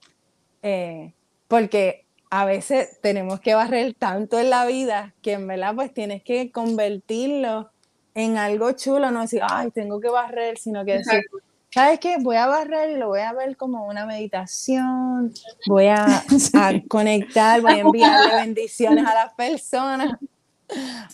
eh, 0.62 1.12
porque 1.46 2.06
a 2.30 2.44
veces 2.44 2.98
tenemos 3.02 3.40
que 3.40 3.54
barrer 3.54 3.94
tanto 3.94 4.38
en 4.38 4.50
la 4.50 4.64
vida 4.66 5.14
que 5.22 5.32
en 5.32 5.46
verdad 5.46 5.74
pues 5.74 5.92
tienes 5.92 6.22
que 6.22 6.50
convertirlo 6.50 7.70
en 8.14 8.38
algo 8.38 8.72
chulo, 8.72 9.10
no 9.10 9.20
decir, 9.20 9.42
ay, 9.48 9.70
tengo 9.70 10.00
que 10.00 10.08
barrer, 10.08 10.56
sino 10.56 10.84
que 10.86 10.98
decir, 10.98 11.22
¿sabes 11.76 12.00
qué? 12.00 12.16
Voy 12.18 12.36
a 12.36 12.46
barrer 12.46 12.92
y 12.92 12.96
lo 12.96 13.08
voy 13.08 13.20
a 13.20 13.34
ver 13.34 13.54
como 13.58 13.86
una 13.86 14.06
meditación, 14.06 15.34
voy 15.66 15.88
a, 15.88 16.24
conectar, 16.88 17.60
voy 17.60 17.72
a 17.72 17.78
enviarle 17.80 18.34
bendiciones 18.34 19.06
a 19.06 19.12
las 19.12 19.34
personas, 19.34 20.18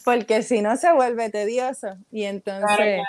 porque 0.04 0.44
si 0.44 0.62
no 0.62 0.76
se 0.76 0.92
vuelve 0.92 1.30
tedioso. 1.30 1.88
Y 2.12 2.22
entonces, 2.24 3.00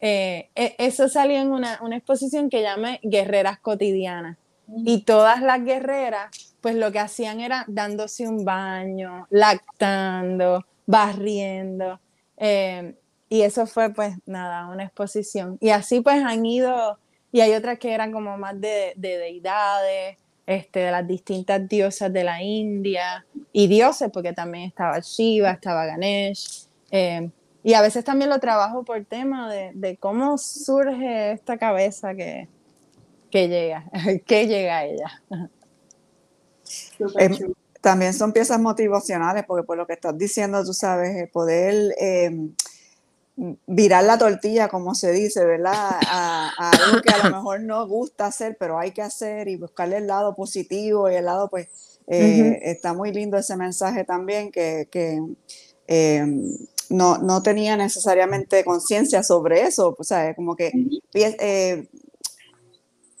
eh, 0.00 0.50
e, 0.54 0.76
eso 0.78 1.08
salió 1.08 1.38
en 1.38 1.50
una, 1.50 1.80
exposición 1.96 2.48
que 2.48 2.62
llamé 2.62 3.00
Guerreras 3.02 3.58
Cotidianas. 3.58 4.38
Y 4.68 5.02
todas 5.02 5.42
las 5.42 5.64
guerreras, 5.64 6.54
pues 6.60 6.76
lo 6.76 6.92
que 6.92 7.00
hacían 7.00 7.40
era 7.40 7.64
dándose 7.66 8.28
un 8.28 8.44
baño, 8.44 9.26
lactando, 9.30 10.64
barriendo. 10.86 11.98
Eh, 12.36 12.94
y 13.34 13.42
eso 13.42 13.66
fue 13.66 13.92
pues 13.92 14.14
nada, 14.26 14.68
una 14.68 14.84
exposición. 14.84 15.58
Y 15.60 15.70
así 15.70 16.00
pues 16.00 16.22
han 16.22 16.46
ido, 16.46 17.00
y 17.32 17.40
hay 17.40 17.52
otras 17.54 17.80
que 17.80 17.92
eran 17.92 18.12
como 18.12 18.38
más 18.38 18.60
de, 18.60 18.92
deidades, 18.94 20.18
este, 20.46 20.78
de 20.78 20.92
las 20.92 21.04
distintas 21.04 21.68
diosas 21.68 22.12
de 22.12 22.22
la 22.22 22.40
India, 22.40 23.26
y 23.52 23.66
dioses, 23.66 24.08
porque 24.12 24.34
también 24.34 24.68
estaba 24.68 25.00
Shiva, 25.00 25.50
estaba 25.50 25.84
Ganesh. 25.84 26.68
Eh, 26.92 27.28
y 27.64 27.74
a 27.74 27.82
veces 27.82 28.04
también 28.04 28.30
lo 28.30 28.38
trabajo 28.38 28.84
por 28.84 29.04
tema 29.04 29.52
de, 29.52 29.96
cómo 29.98 30.38
surge 30.38 31.32
esta 31.32 31.58
cabeza 31.58 32.14
que, 32.14 32.48
que 33.32 33.48
llega, 33.48 33.84
que 34.26 34.46
llega 34.46 34.78
a 34.78 34.84
ella. 34.84 35.22
Em, 37.18 37.52
también 37.80 38.14
son 38.14 38.32
piezas 38.32 38.60
motivacionales, 38.60 39.44
porque 39.44 39.66
por 39.66 39.76
lo 39.76 39.88
que 39.88 39.94
estás 39.94 40.16
diciendo, 40.16 40.64
tú 40.64 40.72
sabes, 40.72 41.28
poder 41.32 41.96
em, 41.98 42.54
virar 43.36 44.04
la 44.04 44.18
tortilla, 44.18 44.68
como 44.68 44.94
se 44.94 45.12
dice, 45.12 45.44
¿verdad? 45.44 45.98
A, 46.06 46.52
algo 46.56 47.02
que 47.02 47.12
a 47.12 47.28
lo 47.28 47.36
mejor 47.36 47.60
no 47.60 47.86
gusta 47.88 48.26
hacer, 48.26 48.56
pero 48.58 48.78
hay 48.78 48.92
que 48.92 49.02
hacer 49.02 49.48
y 49.48 49.56
buscarle 49.56 49.96
el 49.96 50.06
lado 50.06 50.34
positivo 50.36 51.10
y 51.10 51.14
el 51.16 51.24
lado, 51.24 51.48
pues, 51.50 51.68
eh, 52.06 52.60
está 52.62 52.92
muy 52.92 53.12
lindo 53.12 53.36
ese 53.36 53.56
mensaje 53.56 54.04
también 54.04 54.52
que, 54.52 54.88
em, 55.86 56.56
no, 56.90 57.42
tenía 57.42 57.76
necesariamente 57.76 58.64
conciencia 58.64 59.22
sobre 59.22 59.62
eso, 59.62 59.96
o 59.98 60.04
sea, 60.04 60.34
como 60.34 60.54
que 60.54 60.72
eh, 61.14 61.88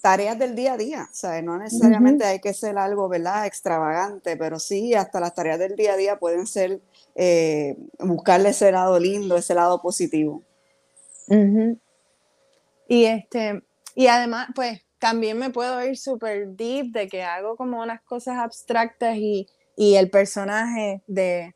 tareas 0.00 0.38
del 0.38 0.54
día 0.54 0.74
a 0.74 0.76
día, 0.76 1.08
o 1.10 1.14
sea, 1.14 1.40
no 1.42 1.58
necesariamente 1.58 2.24
hay 2.24 2.38
que 2.38 2.52
ser 2.52 2.76
algo, 2.76 3.08
¿verdad? 3.08 3.46
Extravagante, 3.46 4.36
pero 4.36 4.60
sí, 4.60 4.94
hasta 4.94 5.18
las 5.18 5.34
tareas 5.34 5.58
del 5.58 5.76
día 5.76 5.94
a 5.94 5.96
día 5.96 6.18
pueden 6.18 6.46
ser 6.46 6.82
eh, 7.14 7.76
buscarle 7.98 8.50
ese 8.50 8.72
lado 8.72 8.98
lindo, 8.98 9.36
ese 9.36 9.54
lado 9.54 9.80
positivo. 9.80 10.42
Y 12.88 13.04
este, 13.04 13.62
y 13.94 14.06
además, 14.08 14.48
pues 14.54 14.82
también 14.98 15.38
me 15.38 15.50
puedo 15.50 15.84
ir 15.84 15.96
súper 15.96 16.48
deep 16.48 16.92
de 16.92 17.08
que 17.08 17.22
hago 17.22 17.56
como 17.56 17.80
unas 17.82 18.02
cosas 18.02 18.38
abstractas 18.38 19.16
y, 19.16 19.46
el 19.76 20.08
personaje 20.08 21.02
de, 21.08 21.54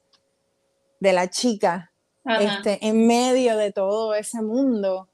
de 0.99 1.13
la 1.13 1.31
chica 1.31 1.93
este, 2.41 2.85
en 2.87 3.07
medio 3.07 3.57
de 3.57 3.73
todo 3.73 4.15
ese 4.15 4.43
mundo. 4.43 5.09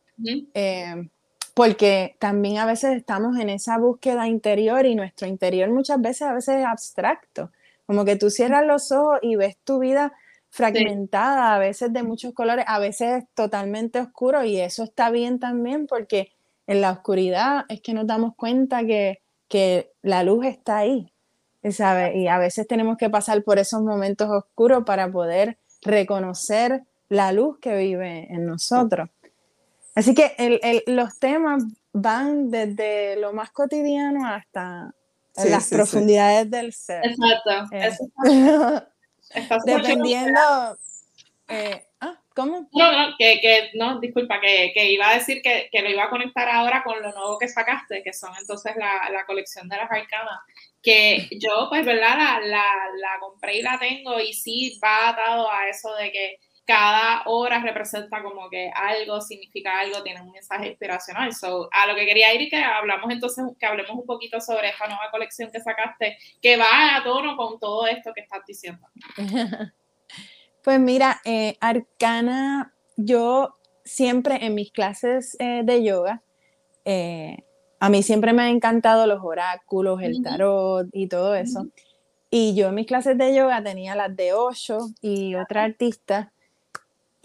Eh, 0.54 1.08
porque 1.54 2.16
también 2.18 2.58
a 2.58 2.66
veces 2.66 2.96
estamos 2.96 3.38
en 3.38 3.48
esa 3.48 3.78
búsqueda 3.78 4.26
interior 4.26 4.86
y 4.86 4.96
nuestro 4.96 5.28
interior 5.28 5.70
muchas 5.70 6.00
veces 6.00 6.22
a 6.22 6.34
veces 6.34 6.56
es 6.56 6.66
abstracto. 6.66 7.52
Como 7.86 8.04
que 8.04 8.16
tú 8.16 8.30
cierras 8.30 8.66
los 8.66 8.90
ojos 8.90 9.18
y 9.22 9.36
ves 9.36 9.56
tu 9.62 9.78
vida 9.78 10.12
fragmentada, 10.54 11.56
a 11.56 11.58
veces 11.58 11.92
de 11.92 12.04
muchos 12.04 12.32
colores, 12.32 12.64
a 12.68 12.78
veces 12.78 13.24
totalmente 13.34 13.98
oscuro 13.98 14.44
y 14.44 14.60
eso 14.60 14.84
está 14.84 15.10
bien 15.10 15.40
también 15.40 15.88
porque 15.88 16.30
en 16.68 16.80
la 16.80 16.92
oscuridad 16.92 17.64
es 17.68 17.80
que 17.80 17.92
nos 17.92 18.06
damos 18.06 18.36
cuenta 18.36 18.84
que, 18.86 19.20
la 20.02 20.24
luz 20.24 20.46
está 20.46 20.78
ahí, 20.78 21.12
¿sabe? 21.70 22.18
Y 22.18 22.26
a 22.26 22.38
veces 22.38 22.66
tenemos 22.66 22.96
que 22.96 23.08
pasar 23.08 23.44
por 23.44 23.60
esos 23.60 23.82
momentos 23.82 24.28
oscuros 24.28 24.82
para 24.84 25.10
poder 25.10 25.58
reconocer 25.82 26.82
la 27.08 27.30
luz 27.30 27.58
que 27.60 27.76
vive 27.76 28.32
en 28.32 28.46
nosotros. 28.46 29.10
Así 29.94 30.12
que 30.12 30.82
los 30.86 31.18
temas 31.20 31.62
van 31.92 32.50
desde 32.50 33.16
lo 33.16 33.32
más 33.32 33.52
cotidiano 33.52 34.26
hasta 34.26 34.92
las 35.36 35.68
profundidades 35.68 36.50
del 36.50 36.72
ser. 36.72 37.02
Exacto. 37.06 37.76
Eh, 38.24 38.80
Dependiendo. 39.64 40.40
Eh, 41.48 41.86
ah, 42.00 42.18
¿Cómo? 42.34 42.68
No, 42.72 42.92
no, 42.92 43.14
que, 43.18 43.38
que 43.40 43.70
no, 43.74 44.00
disculpa, 44.00 44.40
que, 44.40 44.72
que, 44.74 44.90
iba 44.90 45.10
a 45.10 45.14
decir 45.14 45.42
que, 45.42 45.68
que, 45.70 45.82
lo 45.82 45.90
iba 45.90 46.04
a 46.04 46.10
conectar 46.10 46.48
ahora 46.48 46.82
con 46.82 47.00
lo 47.00 47.12
nuevo 47.12 47.38
que 47.38 47.48
sacaste, 47.48 48.02
que 48.02 48.12
son 48.12 48.32
entonces 48.40 48.74
la, 48.76 49.10
la 49.10 49.26
colección 49.26 49.68
de 49.68 49.76
las 49.76 49.90
arcanas, 49.90 50.40
que 50.82 51.28
yo, 51.32 51.66
pues, 51.68 51.84
¿verdad? 51.84 52.16
La, 52.16 52.40
la, 52.40 52.64
la 52.96 53.20
compré 53.20 53.58
y 53.58 53.62
la 53.62 53.78
tengo 53.78 54.18
y 54.20 54.32
sí 54.32 54.78
va 54.82 55.10
atado 55.10 55.50
a 55.50 55.68
eso 55.68 55.94
de 55.94 56.10
que 56.10 56.38
cada 56.66 57.22
hora 57.26 57.60
representa 57.60 58.22
como 58.22 58.48
que 58.48 58.70
algo, 58.74 59.20
significa 59.20 59.80
algo, 59.80 60.02
tiene 60.02 60.22
un 60.22 60.32
mensaje 60.32 60.68
inspiracional. 60.68 61.34
So, 61.34 61.68
a 61.70 61.86
lo 61.86 61.94
que 61.94 62.06
quería 62.06 62.34
ir 62.34 62.42
y 62.42 62.50
que 62.50 62.56
hablamos 62.56 63.10
entonces, 63.10 63.44
que 63.58 63.66
hablemos 63.66 63.92
un 63.92 64.06
poquito 64.06 64.40
sobre 64.40 64.70
esta 64.70 64.86
nueva 64.86 65.10
colección 65.10 65.50
que 65.50 65.60
sacaste, 65.60 66.16
que 66.40 66.56
va 66.56 66.96
a 66.96 67.04
tono 67.04 67.36
con 67.36 67.58
todo 67.58 67.86
esto 67.86 68.12
que 68.14 68.22
estás 68.22 68.42
diciendo. 68.46 68.86
Pues 70.64 70.80
mira, 70.80 71.20
eh, 71.26 71.58
Arcana, 71.60 72.74
yo 72.96 73.58
siempre 73.84 74.46
en 74.46 74.54
mis 74.54 74.72
clases 74.72 75.36
eh, 75.38 75.60
de 75.62 75.84
yoga, 75.84 76.22
eh, 76.86 77.44
a 77.80 77.90
mí 77.90 78.02
siempre 78.02 78.32
me 78.32 78.44
han 78.44 78.48
encantado 78.48 79.06
los 79.06 79.22
oráculos, 79.22 80.00
el 80.00 80.22
tarot 80.22 80.88
y 80.90 81.06
todo 81.08 81.34
eso. 81.34 81.66
Y 82.30 82.54
yo 82.54 82.68
en 82.68 82.76
mis 82.76 82.86
clases 82.86 83.18
de 83.18 83.34
yoga 83.34 83.62
tenía 83.62 83.94
las 83.94 84.16
de 84.16 84.32
Osho 84.32 84.78
y 85.02 85.34
otra 85.34 85.64
artista 85.64 86.32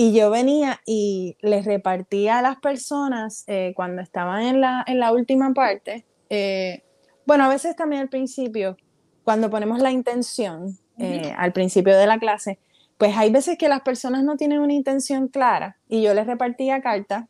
y 0.02 0.14
yo 0.14 0.30
venía 0.30 0.80
y 0.86 1.36
les 1.42 1.66
repartía 1.66 2.40
a 2.40 2.42
las 2.42 2.56
personas 2.62 3.44
eh, 3.48 3.74
cuando 3.76 4.02
estaban 4.02 4.44
en 4.44 4.62
la, 4.62 4.82
en 4.88 4.98
la 4.98 5.12
última 5.12 5.54
parte, 5.54 6.06
eh, 6.30 6.86
bueno, 7.26 7.44
a 7.44 7.50
veces 7.50 7.76
también 7.76 8.04
al 8.04 8.08
principio, 8.08 8.78
cuando 9.26 9.50
ponemos 9.50 9.82
la 9.82 9.92
intención 9.92 10.80
eh, 11.00 11.34
al 11.38 11.52
principio 11.52 11.98
de 11.98 12.08
la 12.08 12.18
clase, 12.18 12.60
pues 12.98 13.18
hay 13.18 13.30
veces 13.30 13.58
que 13.58 13.68
las 13.68 13.82
personas 13.82 14.24
no 14.24 14.38
tienen 14.38 14.62
una 14.62 14.72
intención 14.72 15.28
clara 15.28 15.76
y 15.90 16.02
yo 16.02 16.14
les 16.14 16.28
repartía 16.28 16.82
cartas 16.82 17.26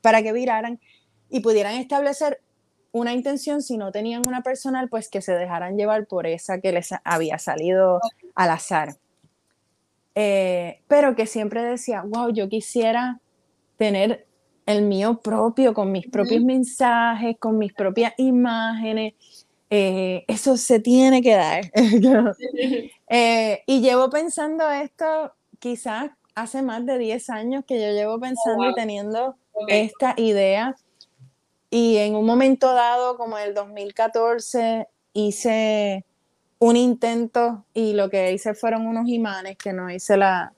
para 0.00 0.22
que 0.22 0.32
viraran 0.32 0.78
y 1.28 1.40
pudieran 1.40 1.74
establecer 1.74 2.40
una 2.92 3.14
intención 3.14 3.62
si 3.62 3.78
no 3.78 3.90
tenían 3.90 4.22
una 4.28 4.42
personal, 4.42 4.88
pues 4.88 5.08
que 5.08 5.22
se 5.22 5.32
dejaran 5.32 5.76
llevar 5.76 6.06
por 6.06 6.28
esa 6.28 6.60
que 6.60 6.70
les 6.70 6.90
había 7.02 7.40
salido 7.40 7.98
al 8.36 8.50
azar. 8.50 8.90
Eh, 10.14 10.80
pero 10.88 11.14
que 11.14 11.26
siempre 11.26 11.62
decía, 11.62 12.02
wow, 12.02 12.30
yo 12.30 12.48
quisiera 12.48 13.20
tener 13.76 14.26
el 14.66 14.82
mío 14.82 15.20
propio, 15.20 15.72
con 15.72 15.92
mis 15.92 16.06
propios 16.08 16.42
mensajes, 16.42 17.36
con 17.38 17.56
mis 17.56 17.72
propias 17.72 18.12
imágenes. 18.18 19.14
Eh, 19.70 20.24
eso 20.28 20.56
se 20.56 20.80
tiene 20.80 21.22
que 21.22 21.34
dar. 21.34 21.70
Eh, 23.10 23.62
y 23.64 23.80
llevo 23.80 24.10
pensando 24.10 24.68
esto 24.68 25.32
quizás 25.58 26.10
hace 26.34 26.60
más 26.60 26.84
de 26.84 26.98
10 26.98 27.30
años 27.30 27.64
que 27.66 27.80
yo 27.80 27.90
llevo 27.92 28.20
pensando 28.20 28.68
y 28.68 28.74
teniendo 28.74 29.36
esta 29.66 30.12
idea. 30.18 30.76
Y 31.70 31.96
en 31.96 32.14
un 32.14 32.26
momento 32.26 32.74
dado, 32.74 33.16
como 33.16 33.38
el 33.38 33.54
2014, 33.54 34.88
hice 35.14 36.04
un 36.58 36.76
intento 36.76 37.64
y 37.72 37.92
lo 37.92 38.10
que 38.10 38.32
hice 38.32 38.54
fueron 38.54 38.86
unos 38.86 39.08
imanes 39.08 39.56
que 39.56 39.72
no 39.72 39.90
hice 39.90 40.16
la, 40.16 40.52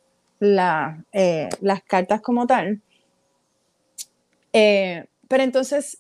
eh, 1.13 1.49
las 1.61 1.83
cartas 1.83 2.21
como 2.21 2.47
tal. 2.47 2.81
Eh, 4.53 5.07
pero 5.29 5.43
entonces 5.43 5.99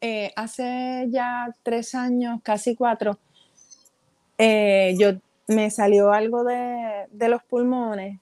eh, 0.00 0.32
hace 0.36 1.06
ya 1.10 1.54
tres 1.62 1.94
años, 1.94 2.40
casi 2.42 2.74
cuatro, 2.74 3.18
yo 4.38 5.12
me 5.48 5.70
salió 5.70 6.12
algo 6.12 6.44
de, 6.44 7.06
de, 7.10 7.28
los 7.28 7.42
pulmones 7.42 8.18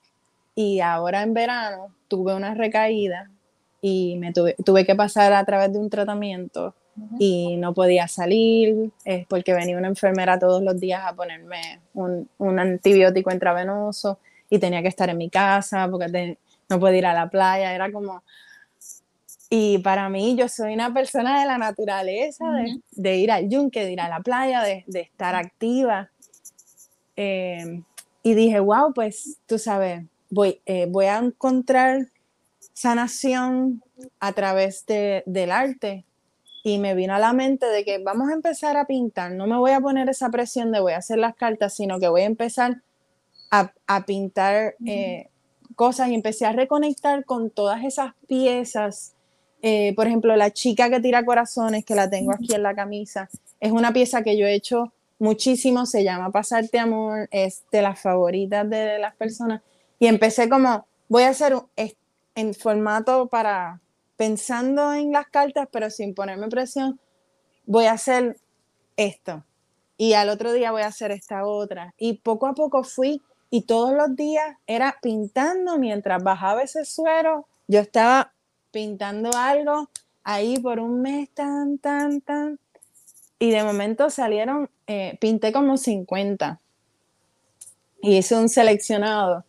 y 0.57 0.81
ahora 0.81 1.23
en 1.23 1.33
verano 1.33 1.95
tuve 2.09 2.35
una 2.35 2.55
recaída 2.55 3.31
y 3.81 4.17
me 4.17 4.33
tuve, 4.33 4.57
tuve 4.65 4.85
que 4.85 4.97
pasar 4.97 5.33
a 5.33 5.45
través 5.45 5.73
de 5.73 5.79
un 5.79 5.91
tratamiento 5.91 6.75
y 7.19 7.57
no 7.57 7.75
podía 7.75 8.09
salir, 8.09 8.91
es 9.05 9.27
porque 9.27 9.53
venía 9.53 9.77
una 9.77 9.89
enfermera 9.89 10.39
todos 10.39 10.63
los 10.63 10.79
días 10.79 11.03
a 11.05 11.15
ponerme 11.15 11.81
un, 11.95 12.29
un 12.39 12.59
antibiótico 12.59 13.33
intravenoso 13.33 14.19
y 14.51 14.59
tenía 14.59 14.83
que 14.83 14.89
estar 14.89 15.09
en 15.11 15.19
mi 15.19 15.31
casa 15.31 15.89
porque 15.91 16.39
no 16.69 16.81
podía 16.81 16.99
ir 16.99 17.07
a 17.07 17.15
la 17.15 17.29
playa, 17.29 17.75
era 17.75 17.91
como... 17.91 18.23
Y 19.51 19.79
para 19.79 20.11
mí, 20.11 20.37
yo 20.37 20.47
soy 20.47 20.75
una 20.75 20.93
persona 20.93 21.41
de 21.41 21.47
la 21.47 21.57
naturaleza, 21.57 22.45
de, 22.91 23.17
ir 23.17 23.33
al 23.33 23.49
yunque, 23.49 23.83
de 23.83 23.93
ir 23.93 24.01
a 24.01 24.09
la 24.09 24.21
playa, 24.21 24.63
de, 24.63 24.85
de 24.87 25.01
estar 25.01 25.35
activa. 25.35 26.11
Eh, 27.17 27.83
y 28.23 28.35
dije, 28.35 28.61
wow, 28.61 28.93
pues 28.93 29.39
tú 29.47 29.59
sabes, 29.59 30.05
voy, 30.29 30.61
eh, 30.67 30.87
voy 30.87 31.07
a 31.07 31.17
encontrar 31.17 32.09
sanación 32.75 33.83
a 34.21 34.33
través 34.33 34.85
de, 34.87 35.23
del 35.25 35.51
arte. 35.51 36.05
Y 36.63 36.79
me 36.79 36.95
vino 36.95 37.15
a 37.15 37.19
la 37.19 37.33
mente 37.33 37.67
de 37.67 37.85
que 37.85 37.99
vamos 37.99 38.31
a 38.31 38.35
empezar 38.35 38.77
a 38.77 38.87
pintar. 38.87 39.33
No 39.33 39.47
me 39.47 39.57
voy 39.57 39.71
a 39.71 39.81
poner 39.81 40.09
esa 40.09 40.29
presión 40.31 40.73
de 40.73 40.81
voy 40.81 40.93
a 40.93 40.99
hacer 40.99 41.19
las 41.19 41.35
cartas, 41.35 41.75
sino 41.75 41.99
que 42.01 42.09
voy 42.09 42.23
a 42.23 42.27
empezar 42.27 42.83
a, 43.51 43.73
a 43.87 44.05
pintar 44.05 44.75
eh, 44.85 45.29
cosas 45.75 46.09
y 46.09 46.15
empecé 46.15 46.45
a 46.45 46.53
reconectar 46.53 47.25
con 47.25 47.51
todas 47.51 47.85
esas 47.85 48.13
piezas. 48.27 49.15
Eh, 49.63 49.93
por 49.95 50.07
ejemplo, 50.07 50.35
la 50.37 50.51
chica 50.51 50.91
que 50.91 51.01
tira 51.01 51.25
corazones, 51.25 51.85
que 51.85 51.95
la 51.95 52.11
tengo 52.11 52.33
aquí 52.33 52.55
en 52.55 52.63
la 52.63 52.75
camisa, 52.75 53.29
es 53.61 53.73
una 53.73 53.93
pieza 53.93 54.23
que 54.23 54.37
yo 54.37 54.47
he 54.47 54.55
hecho 54.55 54.93
muchísimo, 55.19 55.87
se 55.87 56.05
llama 56.05 56.31
Pasarte 56.31 56.79
Amor, 56.79 57.29
es 57.31 57.65
de 57.73 57.83
las 57.83 58.01
favoritas 58.01 58.69
de 58.69 58.99
las 58.99 59.15
personas. 59.15 59.63
Y 59.99 60.07
empecé 60.07 60.49
como, 60.49 60.87
voy 61.09 61.25
a 61.25 61.31
hacer 61.31 61.55
en 62.35 62.55
formato 62.55 63.27
para, 63.27 63.81
pensando 64.19 64.93
en 64.93 65.13
las 65.13 65.29
cartas, 65.29 65.69
pero 65.71 65.89
sin 65.91 66.13
ponerme 66.13 66.49
presión, 66.49 67.01
voy 67.65 67.87
a 67.87 67.93
hacer 67.93 68.37
esto. 68.97 69.45
Y 69.97 70.15
al 70.15 70.29
otro 70.29 70.53
día 70.53 70.73
voy 70.73 70.83
a 70.83 70.89
hacer 70.89 71.13
esta 71.13 71.47
otra. 71.47 71.95
Y 71.97 72.15
poco 72.15 72.49
a 72.49 72.55
poco 72.55 72.83
fui 72.83 73.23
y 73.49 73.63
todos 73.63 73.95
los 73.95 74.15
días 74.17 74.57
era 74.67 74.99
pintando 75.01 75.79
mientras 75.79 76.23
bajaba 76.23 76.63
ese 76.63 76.85
suero, 76.85 77.47
yo 77.69 77.81
estaba 77.81 78.33
pintando 78.73 79.31
algo 79.37 79.89
ahí 80.25 80.59
por 80.59 80.81
un 80.81 81.01
mes, 81.01 81.31
tan, 81.31 81.79
tan, 81.79 82.21
tan. 82.21 82.59
Y 83.39 83.51
de 83.51 83.63
momento 83.63 84.11
salieron, 84.11 84.69
eh, 84.89 85.17
pinté 85.21 85.53
como 85.53 85.77
50. 85.77 86.61
Y 88.03 88.19
hice 88.19 88.35
un 88.35 88.49
seleccionado. 88.49 89.45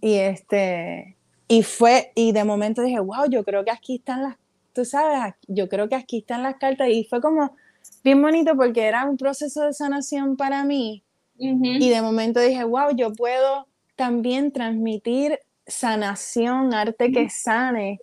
Y 0.00 0.14
este, 0.16 1.16
y 1.50 1.64
fue, 1.64 2.12
y 2.14 2.30
de 2.30 2.44
momento 2.44 2.80
dije, 2.80 3.00
wow, 3.00 3.28
yo 3.28 3.42
creo 3.42 3.64
que 3.64 3.72
aquí 3.72 3.96
están 3.96 4.22
las, 4.22 4.36
tú 4.72 4.84
sabes, 4.84 5.34
yo 5.48 5.68
creo 5.68 5.88
que 5.88 5.96
aquí 5.96 6.18
están 6.18 6.44
las 6.44 6.54
cartas. 6.58 6.86
Y 6.90 7.02
fue 7.10 7.20
como 7.20 7.56
bien 8.04 8.22
bonito 8.22 8.54
porque 8.54 8.84
era 8.84 9.04
un 9.04 9.16
proceso 9.16 9.64
de 9.64 9.72
sanación 9.72 10.36
para 10.36 10.62
mí. 10.62 11.02
Y 11.36 11.88
de 11.88 12.02
momento 12.02 12.38
dije, 12.38 12.62
wow, 12.62 12.94
yo 12.94 13.12
puedo 13.12 13.66
también 13.96 14.52
transmitir 14.52 15.40
sanación, 15.66 16.72
arte 16.72 17.10
que 17.10 17.28
sane 17.30 17.98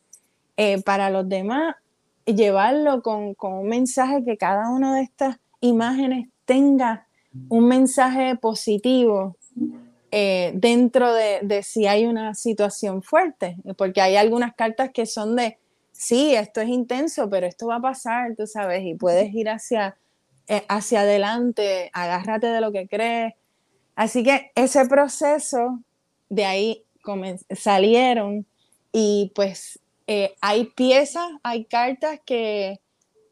eh, 0.58 0.82
para 0.82 1.10
los 1.10 1.30
demás, 1.30 1.75
llevarlo 2.25 3.01
con, 3.01 3.34
con, 3.34 3.54
un 3.54 3.70
mensaje 3.70 4.25
que 4.25 4.36
cada 4.36 4.70
una 4.70 4.94
de 4.94 5.04
estas 5.04 5.38
imágenes 5.62 6.27
tenga 6.44 7.08
un 7.48 7.66
mensaje 7.70 8.36
positivo 8.36 9.38
eh, 10.12 10.52
dentro 10.56 11.14
de, 11.14 11.40
de, 11.42 11.64
si 11.64 11.86
hay 11.88 12.05
una 12.05 12.34
situación 12.34 13.03
fuerte, 13.03 13.58
porque 13.77 14.01
hay 14.01 14.16
algunas 14.16 14.55
cartas 14.55 14.92
que 14.94 15.05
son 15.05 15.36
de, 15.36 15.58
sí, 15.92 16.36
esto 16.36 16.62
es 16.62 16.70
intenso, 16.70 17.29
pero 17.29 17.46
esto 17.46 17.68
va 17.68 17.77
a 17.77 17.81
pasar, 17.81 18.36
tú 18.36 18.48
sabes, 18.48 18.84
y 18.86 18.96
puedes 18.96 19.34
ir 19.34 19.50
hacia 19.50 19.98
eh, 20.50 20.64
hacia 20.70 21.01
adelante, 21.01 21.90
agárrate 21.92 22.48
de 22.48 22.62
lo 22.62 22.72
que 22.72 22.88
crees. 22.88 23.34
Así 23.96 24.24
que 24.24 24.51
ese 24.55 24.86
proceso 24.86 25.81
de 26.29 26.46
ahí 26.46 26.86
salieron 27.53 28.46
y 28.94 29.31
pues 29.36 29.79
eh, 30.08 30.36
hay 30.40 30.66
piezas, 30.66 31.27
hay 31.44 31.66
cartas 31.66 32.22
que, 32.25 32.79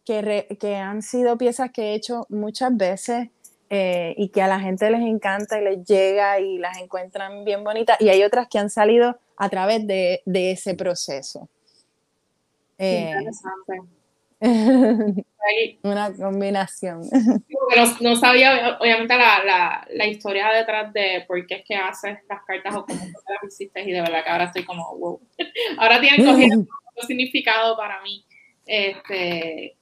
que, 0.06 0.76
han 0.76 1.02
sido 1.02 1.38
piezas 1.38 1.72
que 1.72 1.84
he 1.92 1.96
hecho 1.96 2.26
muchas 2.30 2.76
veces 2.76 3.30
eh, 3.70 4.14
y 4.18 4.30
que 4.30 4.42
a 4.42 4.48
la 4.48 4.60
gente 4.60 4.90
les 4.90 5.02
encanta 5.02 5.60
y 5.60 5.64
les 5.64 5.84
llega 5.84 6.40
y 6.40 6.58
las 6.58 6.78
encuentran 6.78 7.44
bien 7.44 7.64
bonitas 7.64 8.00
y 8.00 8.10
hay 8.10 8.24
otras 8.24 8.48
que 8.48 8.60
han 8.60 8.70
salido 8.70 9.18
a 9.38 9.50
través 9.50 9.86
de, 9.88 10.22
de 10.26 10.52
ese 10.52 10.76
proceso. 10.76 11.50
Una 15.84 16.14
combinación. 16.14 17.02
No, 18.02 18.16
sabía, 18.16 18.78
obviamente, 18.80 19.18
la, 19.18 19.88
la, 19.90 20.08
historia 20.08 20.50
detrás 20.50 20.92
de 20.94 21.24
por 21.28 21.46
qué 21.48 21.56
es 21.56 21.66
que 21.66 21.76
haces 21.76 22.20
las 22.30 22.44
cartas 22.46 22.76
o 22.76 22.86
cómo 22.86 23.00
las 23.00 23.44
hiciste, 23.48 23.82
y 23.82 23.92
de 23.92 24.02
verdad 24.02 24.24
que 24.24 24.30
ahora 24.30 24.44
estoy 24.46 24.64
como, 24.66 24.96
wow. 24.98 25.20
Ahora 25.78 26.02
tienen 26.02 26.26
cogido 26.26 26.60
un 26.60 27.08
significado 27.08 27.78
para 27.78 28.02
mí. 28.02 28.26
Este, 28.66 29.78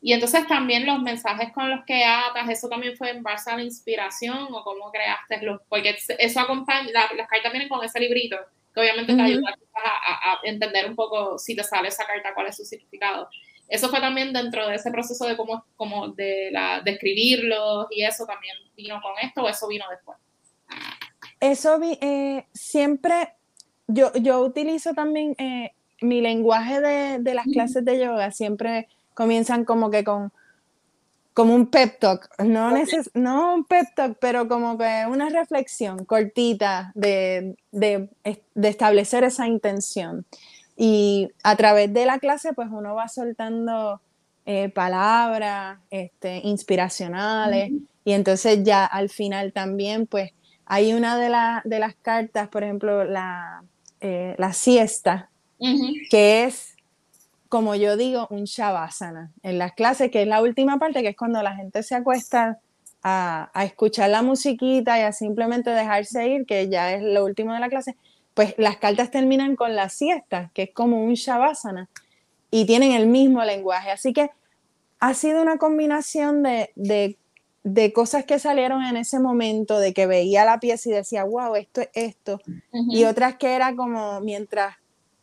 y 0.00 0.12
entonces 0.12 0.46
también 0.46 0.86
los 0.86 1.00
mensajes 1.00 1.52
con 1.52 1.70
los 1.70 1.84
que 1.84 2.04
atas, 2.04 2.48
eso 2.48 2.68
también 2.68 2.96
fue 2.96 3.10
en 3.10 3.22
base 3.22 3.50
a 3.50 3.56
la 3.56 3.64
inspiración 3.64 4.46
o 4.52 4.62
cómo 4.62 4.92
creaste 4.92 5.44
los, 5.44 5.60
porque 5.68 5.96
eso 6.18 6.40
acompaña, 6.40 6.88
las 6.92 7.28
cartas 7.28 7.52
vienen 7.52 7.68
con 7.68 7.84
ese 7.84 7.98
librito, 7.98 8.36
que 8.72 8.80
obviamente 8.80 9.14
te 9.14 9.20
ayuda 9.20 9.56
a, 9.74 10.32
a, 10.32 10.38
entender 10.44 10.88
un 10.88 10.94
poco 10.94 11.36
si 11.38 11.56
te 11.56 11.64
sale 11.64 11.88
esa 11.88 12.06
carta, 12.06 12.32
cuál 12.32 12.46
es 12.46 12.56
su 12.56 12.64
significado. 12.64 13.28
Eso 13.68 13.88
fue 13.88 14.00
también 14.00 14.32
dentro 14.32 14.66
de 14.68 14.76
ese 14.76 14.90
proceso 14.90 15.26
de 15.26 15.36
cómo, 15.36 15.64
como 15.76 16.08
de, 16.08 16.50
la, 16.52 16.80
de 16.80 16.92
escribirlos 16.92 17.88
y 17.90 18.04
eso 18.04 18.24
también 18.24 18.54
vino 18.76 19.00
con 19.02 19.12
esto 19.20 19.42
o 19.42 19.48
eso 19.48 19.66
vino 19.66 19.84
después. 19.90 20.16
Eso 21.40 21.78
vi, 21.80 21.98
eh, 22.00 22.46
siempre, 22.52 23.34
yo, 23.88 24.12
yo 24.14 24.40
utilizo 24.40 24.94
también 24.94 25.34
eh, 25.38 25.72
mi 26.00 26.20
lenguaje 26.20 26.80
de, 26.80 27.18
de 27.18 27.34
las 27.34 27.46
clases 27.46 27.84
de 27.84 27.98
yoga, 27.98 28.30
siempre 28.30 28.88
comienzan 29.18 29.64
como 29.64 29.90
que 29.90 30.04
con 30.04 30.30
como 31.34 31.54
un 31.54 31.66
pep 31.66 32.00
talk, 32.00 32.28
no, 32.44 32.72
no 33.14 33.54
un 33.54 33.64
pep 33.64 33.86
talk, 33.94 34.16
pero 34.20 34.48
como 34.48 34.76
que 34.76 35.04
una 35.08 35.28
reflexión 35.28 36.04
cortita 36.04 36.90
de, 36.96 37.56
de, 37.70 38.08
de 38.54 38.68
establecer 38.68 39.22
esa 39.22 39.46
intención. 39.46 40.24
Y 40.76 41.30
a 41.44 41.54
través 41.54 41.92
de 41.92 42.06
la 42.06 42.18
clase, 42.18 42.54
pues 42.54 42.68
uno 42.72 42.96
va 42.96 43.06
soltando 43.06 44.00
eh, 44.46 44.68
palabras 44.68 45.78
este, 45.90 46.40
inspiracionales. 46.42 47.70
Y 48.04 48.12
entonces 48.12 48.64
ya 48.64 48.84
al 48.84 49.08
final 49.08 49.52
también, 49.52 50.08
pues 50.08 50.32
hay 50.66 50.92
una 50.92 51.16
de, 51.18 51.30
de 51.68 51.78
las 51.78 51.94
cartas, 52.02 52.48
por 52.48 52.64
ejemplo, 52.64 53.04
la, 53.04 53.62
eh, 54.00 54.34
la 54.38 54.52
siesta, 54.52 55.30
que 56.10 56.44
es, 56.44 56.77
como 57.48 57.74
yo 57.74 57.96
digo, 57.96 58.26
un 58.30 58.44
shavasana 58.44 59.32
en 59.42 59.58
las 59.58 59.72
clases, 59.72 60.10
que 60.10 60.22
es 60.22 60.28
la 60.28 60.42
última 60.42 60.78
parte, 60.78 61.02
que 61.02 61.08
es 61.08 61.16
cuando 61.16 61.42
la 61.42 61.54
gente 61.54 61.82
se 61.82 61.94
acuesta 61.94 62.58
a, 63.02 63.50
a 63.54 63.64
escuchar 63.64 64.10
la 64.10 64.22
musiquita 64.22 64.98
y 64.98 65.02
a 65.02 65.12
simplemente 65.12 65.70
dejarse 65.70 66.28
ir, 66.28 66.46
que 66.46 66.68
ya 66.68 66.92
es 66.92 67.02
lo 67.02 67.24
último 67.24 67.54
de 67.54 67.60
la 67.60 67.68
clase 67.68 67.96
pues 68.38 68.54
las 68.56 68.76
cartas 68.76 69.10
terminan 69.10 69.56
con 69.56 69.74
la 69.74 69.88
siesta, 69.88 70.52
que 70.54 70.62
es 70.62 70.70
como 70.72 71.02
un 71.02 71.14
shavasana, 71.14 71.88
y 72.52 72.66
tienen 72.66 72.92
el 72.92 73.08
mismo 73.08 73.42
lenguaje. 73.42 73.90
Así 73.90 74.12
que 74.12 74.30
ha 75.00 75.12
sido 75.14 75.42
una 75.42 75.58
combinación 75.58 76.44
de, 76.44 76.70
de, 77.64 77.92
cosas 77.92 78.24
que 78.26 78.38
salieron 78.38 78.84
en 78.84 78.96
ese 78.96 79.18
momento, 79.18 79.80
de 79.80 79.92
que 79.92 80.06
veía 80.06 80.44
la 80.44 80.60
pieza 80.60 80.88
y 80.88 80.92
decía, 80.92 81.24
wow, 81.24 81.56
esto 81.56 81.80
es 81.80 81.88
esto, 81.94 82.40
y 82.72 83.02
otras 83.02 83.38
que 83.38 83.56
era 83.56 83.74
como 83.74 84.20
mientras 84.20 84.76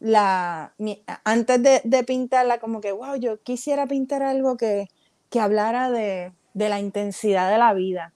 la, 0.05 0.75
antes 1.23 1.63
de, 1.63 2.03
pintarla, 2.03 2.59
como 2.59 2.79
que, 2.79 2.91
wow, 2.91 3.15
yo 3.15 3.41
quisiera 3.41 3.87
pintar 3.87 4.21
algo 4.21 4.55
que, 4.55 4.87
que 5.31 5.39
hablara 5.39 5.89
de, 5.89 6.31
de, 6.53 6.69
la 6.69 6.79
intensidad 6.79 7.49
de 7.49 7.57
la 7.57 7.73
vida 7.73 8.13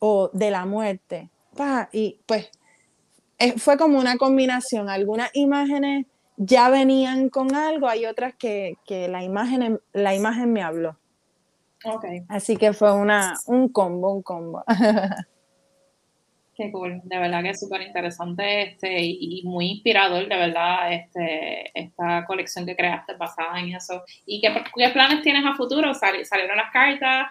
o 0.00 0.30
de 0.32 0.50
la 0.50 0.66
muerte. 0.66 1.30
y 1.92 2.18
pues 2.26 2.50
fue 3.58 3.78
como 3.78 4.00
una 4.00 4.16
combinación. 4.16 4.88
Algunas 4.88 5.30
imágenes 5.34 6.06
ya 6.36 6.70
venían 6.70 7.28
con 7.28 7.54
algo, 7.54 7.86
hay 7.86 8.06
otras 8.06 8.34
que, 8.34 8.76
la, 8.88 9.22
imagen, 9.22 9.80
la 9.92 10.16
imagen 10.16 10.52
me 10.52 10.62
habló. 10.62 10.98
Okay. 11.84 12.24
Así 12.28 12.56
que 12.56 12.72
fue 12.72 12.92
una, 12.92 13.34
un 13.46 13.68
combo, 13.68 14.12
un 14.12 14.22
combo. 14.22 14.64
De 16.70 17.18
verdad 17.18 17.42
que 17.42 17.50
es 17.50 17.60
súper 17.60 17.82
interesante 17.82 18.62
este, 18.62 19.00
y, 19.00 19.42
muy 19.44 19.70
inspirador, 19.70 20.28
de 20.28 20.36
verdad, 20.36 20.92
este, 20.92 21.70
esta 21.74 22.24
colección 22.26 22.66
que 22.66 22.76
creaste 22.76 23.14
basada 23.14 23.58
en 23.58 23.74
eso. 23.74 24.04
¿Y 24.26 24.40
qué, 24.40 24.52
qué 24.76 24.88
planes 24.90 25.22
tienes 25.22 25.44
a 25.44 25.54
futuro? 25.54 25.92
salieron 25.94 26.56
las 26.56 26.72
cartas, 26.72 27.30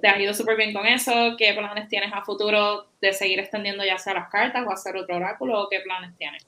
te 0.00 0.08
has 0.08 0.18
ido 0.18 0.34
súper 0.34 0.56
bien 0.56 0.72
con 0.72 0.86
eso. 0.86 1.12
¿Qué 1.38 1.54
planes 1.54 1.88
tienes 1.88 2.12
a 2.12 2.22
futuro 2.22 2.86
de 3.00 3.12
seguir 3.12 3.38
extendiendo 3.38 3.84
ya 3.84 3.98
sea 3.98 4.14
las 4.14 4.28
cartas 4.28 4.64
o 4.66 4.72
hacer 4.72 4.96
otro 4.96 5.16
oráculo? 5.16 5.62
¿O 5.62 5.68
qué 5.68 5.80
planes 5.80 6.16
tienes? 6.16 6.46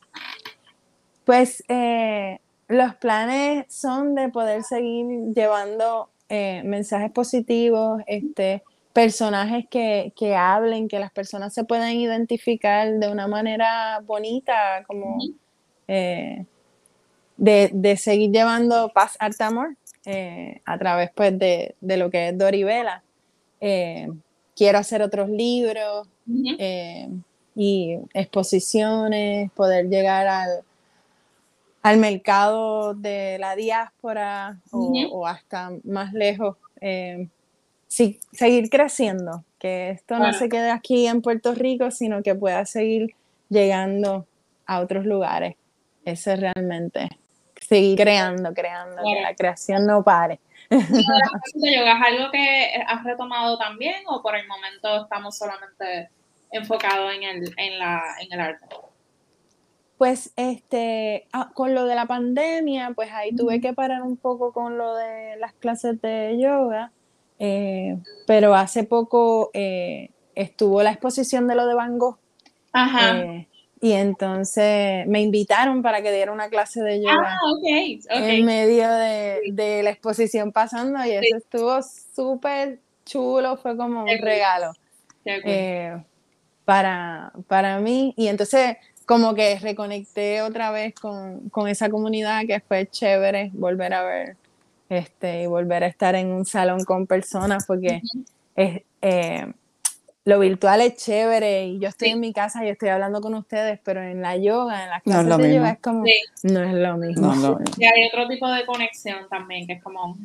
Pues 1.25 1.63
eh, 1.69 2.39
los 2.69 2.95
planes 2.97 3.67
son 3.69 4.15
de 4.15 4.29
poder 4.29 4.63
seguir 4.63 5.07
llevando 5.35 6.11
eh, 6.29 6.63
mensajes 6.65 7.11
positivos, 7.11 8.03
este, 8.07 8.63
personajes 8.92 9.66
que, 9.70 10.12
hablen, 10.37 10.88
que 10.88 10.98
las 10.98 11.12
personas 11.12 11.55
se 11.55 11.64
puedan 11.64 11.92
identificar 11.92 12.92
de 12.94 13.09
una 13.09 13.29
manera 13.29 14.01
bonita, 14.05 14.85
como 14.87 15.18
eh, 15.87 16.44
de, 17.37 17.96
seguir 17.96 18.31
llevando 18.31 18.90
paz, 18.90 19.16
arte, 19.18 19.44
amor 19.44 19.77
a 20.64 20.79
través 20.79 21.11
pues, 21.14 21.38
de, 21.38 21.74
de, 21.81 21.96
lo 21.96 22.11
que 22.11 22.29
es 22.29 22.38
Doribela. 22.38 23.03
Eh, 23.61 24.09
quiero 24.59 24.79
hacer 24.79 25.03
otros 25.03 25.29
libros 25.29 26.09
eh, 26.59 27.09
y 27.55 27.96
exposiciones, 28.12 29.51
poder 29.53 29.88
llegar 29.88 30.27
al, 30.27 30.64
al 31.83 31.96
mercado 31.98 32.94
de 32.94 33.38
la 33.38 33.55
diáspora 33.55 34.59
o, 34.72 35.27
hasta 35.27 35.72
más 35.85 36.12
lejos. 36.12 36.57
Eh, 36.81 37.29
seguir 37.88 38.70
creciendo, 38.70 39.44
que 39.59 39.90
esto 39.90 40.18
no 40.18 40.33
se 40.33 40.48
quede 40.48 40.70
aquí 40.70 41.07
en 41.07 41.22
Puerto 41.22 41.55
Rico, 41.55 41.90
sino 41.90 42.22
que 42.22 42.35
pueda 42.35 42.64
seguir 42.66 43.14
llegando 43.48 44.27
a 44.66 44.81
otros 44.81 45.07
lugares. 45.07 45.57
Eso 46.05 46.33
es 46.33 46.40
realmente 46.40 47.09
seguir 47.61 47.98
creando, 47.98 48.55
creando, 48.55 49.03
que 49.03 49.20
la 49.20 49.35
creación 49.35 49.87
no 49.87 50.03
pare. 50.03 50.38
De 50.70 51.77
yoga 51.77 51.98
es 51.98 52.07
algo 52.07 52.31
que 52.31 52.85
has 52.87 53.03
retomado 53.05 53.59
también 53.59 54.03
o 54.07 54.22
por 54.22 54.37
el 54.37 54.46
momento 54.46 55.03
estamos 55.03 55.37
solamente 55.37 56.11
enfocados 56.51 57.12
en 57.14 57.22
el, 57.22 57.55
en 57.57 57.79
la, 57.79 58.03
en 58.20 58.33
el 58.33 58.40
arte? 58.40 58.66
Pues 59.96 60.33
este, 60.37 61.27
ah, 61.33 61.51
con 61.55 61.74
lo 61.74 61.85
de 61.85 61.96
la 61.96 62.07
pandemia, 62.07 62.92
pues 62.94 63.12
ahí 63.12 63.35
tuve 63.35 63.61
que 63.61 63.72
parar 63.72 64.03
un 64.03 64.16
poco 64.16 64.53
con 64.53 64.79
lo 64.79 64.94
de 64.94 65.37
las 65.38 65.53
clases 65.55 66.01
de 66.01 66.38
yoga, 66.40 66.92
eh, 67.38 67.96
pero 68.27 68.55
hace 68.55 68.85
poco 68.85 69.51
eh, 69.55 70.11
estuvo 70.35 70.83
la 70.83 70.90
exposición 70.90 71.46
de 71.48 71.55
lo 71.55 71.66
de 71.66 71.74
Van 71.74 71.98
Gogh. 71.98 72.18
Ajá. 72.72 73.18
Eh, 73.18 73.48
y 73.81 73.92
entonces 73.92 75.07
me 75.07 75.20
invitaron 75.20 75.83
para 75.83 76.03
que 76.03 76.11
diera 76.11 76.33
una 76.33 76.48
clase 76.48 76.83
de 76.83 77.01
yoga 77.01 77.33
ah, 77.33 77.53
okay, 77.57 78.01
en 78.09 78.44
medio 78.44 78.90
de, 78.90 79.83
la 79.85 79.90
exposición 79.90 80.51
pasando 80.51 81.05
y 81.05 81.12
eso 81.12 81.37
estuvo 81.37 81.81
súper 81.83 82.81
chulo, 83.05 83.57
fue 83.57 83.77
como 83.77 84.03
un 84.03 84.18
regalo 84.20 84.72
eh, 85.24 85.96
para, 86.64 87.33
para 87.46 87.79
mí. 87.79 88.14
Y 88.16 88.27
entonces 88.27 88.77
como 89.07 89.35
que 89.35 89.59
reconecté 89.59 90.42
otra 90.42 90.70
vez 90.70 90.94
con, 90.94 91.51
esa 91.68 91.88
comunidad 91.88 92.42
que 92.46 92.61
fue 92.61 92.87
chévere 92.88 93.51
volver 93.55 93.94
a 93.94 94.03
ver 94.03 94.37
este, 94.88 95.42
y 95.42 95.46
volver 95.46 95.85
a 95.85 95.87
estar 95.87 96.14
en 96.14 96.29
un 96.29 96.44
salón 96.44 96.85
con 96.85 97.07
personas 97.07 97.66
porque 97.66 98.03
es, 98.57 98.83
eh, 99.03 99.46
lo 100.29 100.38
virtual 100.40 100.83
es 100.83 100.96
chévere 100.96 101.64
y 101.68 101.79
yo 101.79 101.88
estoy 101.88 102.11
en 102.11 102.20
mi 102.20 102.35
casa 102.35 102.62
y 102.62 102.68
estoy 102.68 102.90
hablando 102.90 103.22
con 103.22 103.35
ustedes, 103.35 103.81
pero 103.83 104.03
en 104.03 104.20
la 104.20 104.37
yoga, 104.37 104.85
en 104.85 104.90
las 104.90 105.03
clases 105.03 105.38
de 105.38 105.55
yoga 105.55 105.70
es 105.70 105.79
como, 105.79 106.05
no 106.42 106.62
es 106.62 106.74
lo 106.74 106.96
mismo. 106.98 107.59
Y 107.79 107.85
hay 107.87 108.07
otro 108.09 108.29
tipo 108.29 108.46
de 108.51 108.66
conexión 108.66 109.27
también, 109.31 109.66
que 109.66 109.72
es 109.74 109.83
como... 109.83 110.18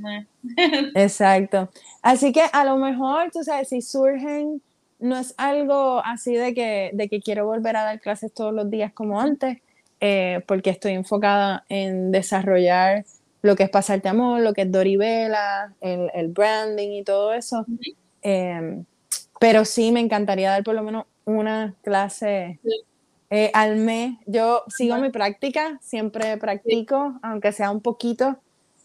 Exacto. 0.96 1.70
Así 2.02 2.34
que 2.34 2.42
a 2.52 2.66
lo 2.66 2.76
mejor, 2.76 3.32
tú 3.32 3.46
sabes, 3.46 3.70
si 3.70 3.82
surgen, 3.82 4.62
no 5.00 5.18
es 5.18 5.34
algo 5.38 6.02
así 6.04 6.36
de 6.36 6.54
que, 6.54 6.92
de 6.92 7.08
que 7.08 7.22
quiero 7.22 7.46
volver 7.46 7.78
a 7.78 7.84
dar 7.84 8.02
clases 8.02 8.34
todos 8.34 8.54
los 8.54 8.70
días 8.70 8.92
como 8.92 9.22
antes, 9.22 9.60
eh, 10.02 10.42
porque 10.48 10.72
estoy 10.72 10.96
enfocada 10.96 11.64
en 11.70 12.12
desarrollar 12.12 13.06
lo 13.44 13.56
que 13.56 13.64
es 13.64 13.70
Pasarte 13.70 14.10
Amor, 14.10 14.42
lo 14.42 14.54
que 14.54 14.64
es 14.64 14.72
Doribela, 14.72 15.76
el, 15.80 16.10
el 16.16 16.30
branding 16.30 16.90
y 16.90 17.04
todo 17.04 17.34
eso. 17.34 17.66
Pero 19.40 19.66
sí, 19.66 19.92
me 19.92 20.00
encantaría 20.00 20.50
dar 20.50 20.64
por 20.64 20.74
lo 20.74 20.84
menos 20.84 21.06
una 21.26 21.76
clase 21.82 22.60
eh, 23.30 23.52
al 23.54 23.78
mes. 23.78 24.16
Yo 24.26 24.64
sigo 24.68 24.98
mi 24.98 25.10
práctica, 25.10 25.80
siempre 25.82 26.38
practico, 26.38 27.20
aunque 27.22 27.52
sea 27.52 27.72
un 27.72 27.82
poquito, 27.82 28.38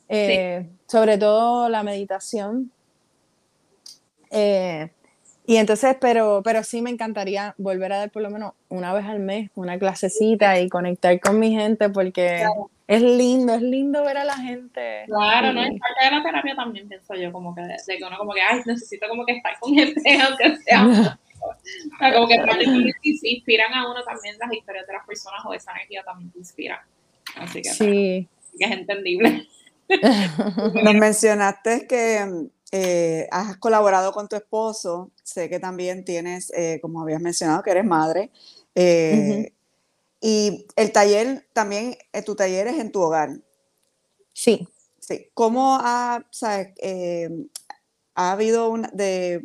eh, 0.08 0.68
sobre 0.86 1.18
todo 1.18 1.68
la 1.68 1.82
meditación. 1.82 2.72
Eh, 4.30 4.90
y 5.46 5.56
entonces, 5.56 5.96
pero, 6.00 6.42
pero 6.44 6.64
sí 6.64 6.82
me 6.82 6.90
encantaría 6.90 7.54
volver 7.56 7.92
a 7.92 7.98
dar 7.98 8.10
por 8.10 8.22
lo 8.22 8.30
menos 8.30 8.52
una 8.68 8.92
vez 8.92 9.06
al 9.06 9.20
mes 9.20 9.50
una 9.54 9.78
clasecita 9.78 10.58
y 10.60 10.68
conectar 10.68 11.18
con 11.20 11.38
mi 11.38 11.52
gente 11.52 11.88
porque 11.88 12.44
es 12.88 13.02
lindo, 13.02 13.52
es 13.52 13.60
lindo 13.60 14.02
ver 14.02 14.16
a 14.16 14.24
la 14.24 14.36
gente. 14.36 15.04
Claro, 15.06 15.52
no, 15.52 15.62
es 15.62 15.78
parte 15.78 16.04
de 16.04 16.10
la 16.10 16.22
terapia 16.22 16.56
también, 16.56 16.88
pienso 16.88 17.14
yo, 17.14 17.30
como 17.30 17.54
que, 17.54 17.60
de, 17.60 17.76
que 17.86 18.04
uno 18.04 18.16
como 18.16 18.32
que, 18.32 18.40
ay, 18.40 18.62
necesito 18.64 19.06
como 19.08 19.26
que 19.26 19.32
estar 19.32 19.58
con 19.60 19.74
gente, 19.74 20.18
aunque 20.22 20.56
sea. 20.56 20.86
o 21.40 21.98
sea, 21.98 22.14
como 22.14 22.26
que 22.26 22.36
si 23.02 23.34
inspiran 23.34 23.74
a 23.74 23.90
uno 23.90 24.02
también 24.04 24.36
las 24.38 24.50
historias 24.50 24.86
de 24.86 24.94
las 24.94 25.06
personas 25.06 25.40
o 25.44 25.52
esa 25.52 25.72
energía 25.72 26.02
también 26.02 26.30
te 26.32 26.38
inspira. 26.38 26.82
Así 27.36 27.60
que, 27.60 27.68
sí. 27.68 28.28
que 28.58 28.64
es 28.64 28.70
entendible. 28.70 29.46
Nos 30.82 30.94
mencionaste 30.94 31.86
que 31.86 32.48
eh, 32.72 33.28
has 33.30 33.58
colaborado 33.58 34.12
con 34.12 34.28
tu 34.28 34.36
esposo, 34.36 35.10
sé 35.22 35.50
que 35.50 35.60
también 35.60 36.06
tienes, 36.06 36.50
eh, 36.56 36.78
como 36.80 37.02
habías 37.02 37.20
mencionado, 37.20 37.62
que 37.62 37.70
eres 37.70 37.84
madre. 37.84 38.30
Eh, 38.74 39.52
y 40.20 40.66
el 40.76 40.92
taller 40.92 41.46
también, 41.52 41.96
eh, 42.12 42.22
tu 42.22 42.34
taller 42.34 42.68
es 42.68 42.78
en 42.78 42.92
tu 42.92 43.00
hogar. 43.00 43.40
Sí. 44.32 44.68
Sí. 45.00 45.30
¿Cómo 45.34 45.78
ha, 45.80 46.26
sabes, 46.30 46.74
eh, 46.78 47.30
ha 48.14 48.32
habido 48.32 48.70
una 48.70 48.90
de... 48.92 49.42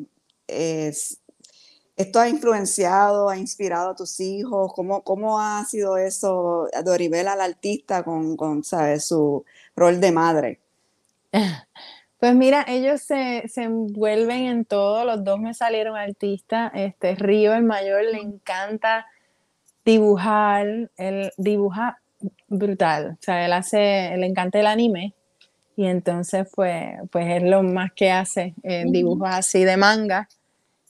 ¿Esto 1.96 2.20
ha 2.20 2.28
influenciado, 2.28 3.30
ha 3.30 3.38
inspirado 3.38 3.92
a 3.92 3.96
tus 3.96 4.20
hijos? 4.20 4.74
¿Cómo, 4.74 5.04
cómo 5.04 5.40
ha 5.40 5.64
sido 5.66 5.98
eso, 5.98 6.68
Doribela, 6.84 7.36
la 7.36 7.44
artista, 7.44 8.04
con, 8.04 8.36
con 8.36 8.64
¿sabes? 8.64 9.06
su 9.06 9.46
rol 9.76 10.00
de 10.02 10.12
madre? 10.12 10.60
Pues 12.20 12.36
mira, 12.36 12.64
ellos 12.70 13.02
se, 13.02 13.50
se, 13.50 13.64
envuelven 13.64 14.46
en 14.46 14.64
todo, 14.64 15.04
los 15.04 15.26
dos 15.26 15.42
me 15.42 15.54
salieron 15.54 15.98
artistas, 15.98 16.72
este 16.74 17.16
Río, 17.16 17.54
el 17.54 17.64
mayor, 17.64 18.02
le 18.02 18.22
encanta 18.22 19.06
dibujar, 19.86 20.90
él 20.98 21.32
dibuja 21.38 22.00
brutal, 22.48 23.18
o 23.20 23.22
sea, 23.22 23.46
él 23.46 23.54
hace, 23.54 24.16
le 24.18 24.26
encanta 24.26 24.60
el 24.60 24.68
anime 24.68 25.14
y 25.76 25.86
entonces 25.86 26.48
pues, 26.54 26.96
pues 27.12 27.28
es 27.28 27.44
lo 27.44 27.64
más 27.64 27.92
que 27.94 28.12
hace, 28.12 28.54
eh, 28.64 28.86
dibujos 28.88 29.30
así 29.30 29.64
de 29.64 29.78
manga. 29.78 30.28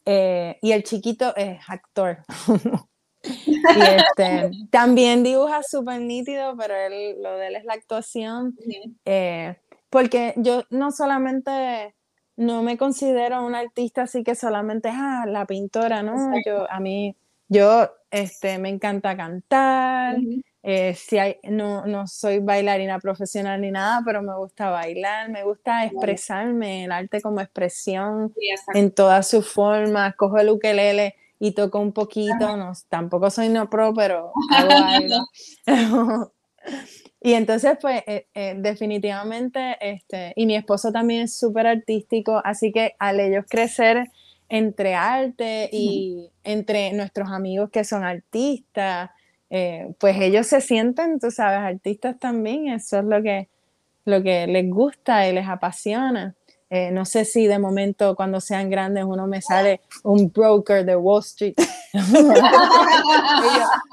Eh, 0.05 0.57
y 0.61 0.73
el 0.73 0.83
chiquito 0.83 1.33
es 1.35 1.59
actor. 1.67 2.17
y 3.23 3.81
este, 3.81 4.51
también 4.69 5.23
dibuja 5.23 5.63
súper 5.63 6.01
nítido, 6.01 6.57
pero 6.57 6.75
él, 6.75 7.21
lo 7.21 7.37
de 7.37 7.47
él 7.47 7.55
es 7.55 7.65
la 7.65 7.73
actuación. 7.73 8.57
Eh, 9.05 9.55
porque 9.89 10.33
yo 10.35 10.63
no 10.69 10.91
solamente 10.91 11.95
no 12.35 12.63
me 12.63 12.77
considero 12.77 13.45
una 13.45 13.59
artista 13.59 14.03
así 14.03 14.23
que 14.23 14.35
solamente 14.35 14.89
es 14.89 14.95
ah, 14.97 15.25
la 15.27 15.45
pintora, 15.45 16.03
¿no? 16.03 16.33
Yo, 16.45 16.69
a 16.69 16.79
mí 16.79 17.15
yo 17.47 17.91
este, 18.13 18.59
me 18.59 18.69
encanta 18.69 19.17
cantar, 19.17 20.17
eh, 20.61 20.93
si 20.93 21.17
hay, 21.17 21.37
no, 21.49 21.87
no, 21.87 22.05
soy 22.05 22.37
bailarina 22.37 22.99
profesional 22.99 23.59
ni 23.59 23.71
nada, 23.71 24.03
pero 24.05 24.21
me 24.21 24.35
gusta 24.35 24.69
bailar, 24.69 25.29
me 25.29 25.43
gusta 25.43 25.83
expresarme, 25.85 26.83
el 26.83 26.91
arte 26.91 27.21
como 27.21 27.41
expresión 27.41 28.31
en 28.75 28.91
todas 28.91 29.27
sus 29.27 29.51
formas, 29.51 30.15
cojo 30.15 30.37
el 30.37 30.49
ukelele 30.49 31.15
y 31.39 31.53
toco 31.53 31.79
un 31.79 31.91
poquito, 31.91 32.55
no, 32.55 32.73
tampoco 32.87 33.31
soy 33.31 33.49
no 33.49 33.67
pro, 33.67 33.95
pero 33.95 34.31
hago 34.51 34.71
algo. 34.71 35.27
y 37.19 37.33
entonces, 37.33 37.79
pues, 37.81 38.03
eh, 38.05 38.27
eh, 38.35 38.53
definitivamente, 38.59 39.75
este, 39.81 40.33
y 40.35 40.45
mi 40.45 40.55
esposo 40.55 40.91
también 40.91 41.23
es 41.23 41.35
súper 41.35 41.65
artístico, 41.65 42.39
así 42.45 42.71
que 42.71 42.95
al 42.99 43.19
ellos 43.19 43.45
crecer 43.49 44.07
entre 44.53 44.93
arte 44.93 45.67
y 45.71 46.29
entre 46.43 46.93
nuestros 46.93 47.31
amigos 47.31 47.71
que 47.71 47.83
son 47.83 48.03
artistas, 48.03 49.09
eh, 49.49 49.95
pues 49.99 50.15
ellos 50.21 50.45
se 50.45 50.61
sienten, 50.61 51.19
tú 51.19 51.31
sabes, 51.31 51.57
artistas 51.57 52.19
también, 52.19 52.67
eso 52.67 52.99
es 52.99 53.03
lo 53.03 53.23
que, 53.23 53.49
lo 54.05 54.21
que 54.21 54.45
les 54.45 54.69
gusta 54.69 55.27
y 55.27 55.33
les 55.33 55.47
apasiona. 55.47 56.35
Eh, 56.75 56.89
no 56.91 57.05
sé 57.05 57.23
si 57.23 57.45
de 57.45 57.59
momento 57.59 58.15
cuando 58.15 58.41
sean 58.41 58.67
grandes 58.69 59.03
uno 59.03 59.27
me 59.27 59.41
sale 59.43 59.81
un 60.03 60.31
broker 60.31 60.83
de 60.83 60.95
Wall 60.95 61.21
Street. 61.21 61.53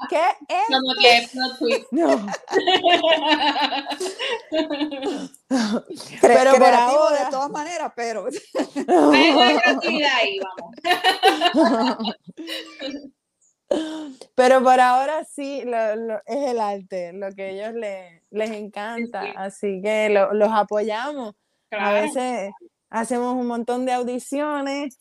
¿Qué 0.09 0.21
es? 0.47 0.65
Como 0.67 0.93
que 0.99 1.27
plot 1.31 1.59
twist. 1.59 1.85
No. 1.91 2.07
Cre- 5.49 6.19
Pero 6.21 6.53
por 6.53 6.73
ahora- 6.73 7.23
de 7.25 7.29
todas 7.31 7.49
maneras, 7.51 7.91
pero 7.95 8.25
Hay 9.13 9.29
una 9.31 9.61
creatividad 9.61 10.11
ahí, 10.15 10.39
vamos. 10.39 12.15
Pero 14.35 14.63
por 14.63 14.79
ahora 14.79 15.23
sí, 15.25 15.61
lo- 15.65 15.95
lo- 15.95 16.21
es 16.25 16.49
el 16.51 16.59
arte, 16.59 17.13
lo 17.13 17.31
que 17.33 17.43
a 17.43 17.49
ellos 17.49 17.73
le- 17.73 18.23
les 18.31 18.51
encanta, 18.51 19.21
Sí, 19.21 19.27
sí. 19.27 19.33
así 19.37 19.81
que 19.83 20.09
lo- 20.09 20.33
los 20.33 20.49
apoyamos. 20.51 21.35
A 21.71 21.93
veces 21.93 22.51
hacemos 22.91 23.33
un 23.35 23.47
montón 23.47 23.85
de 23.85 23.93
audiciones 23.93 24.97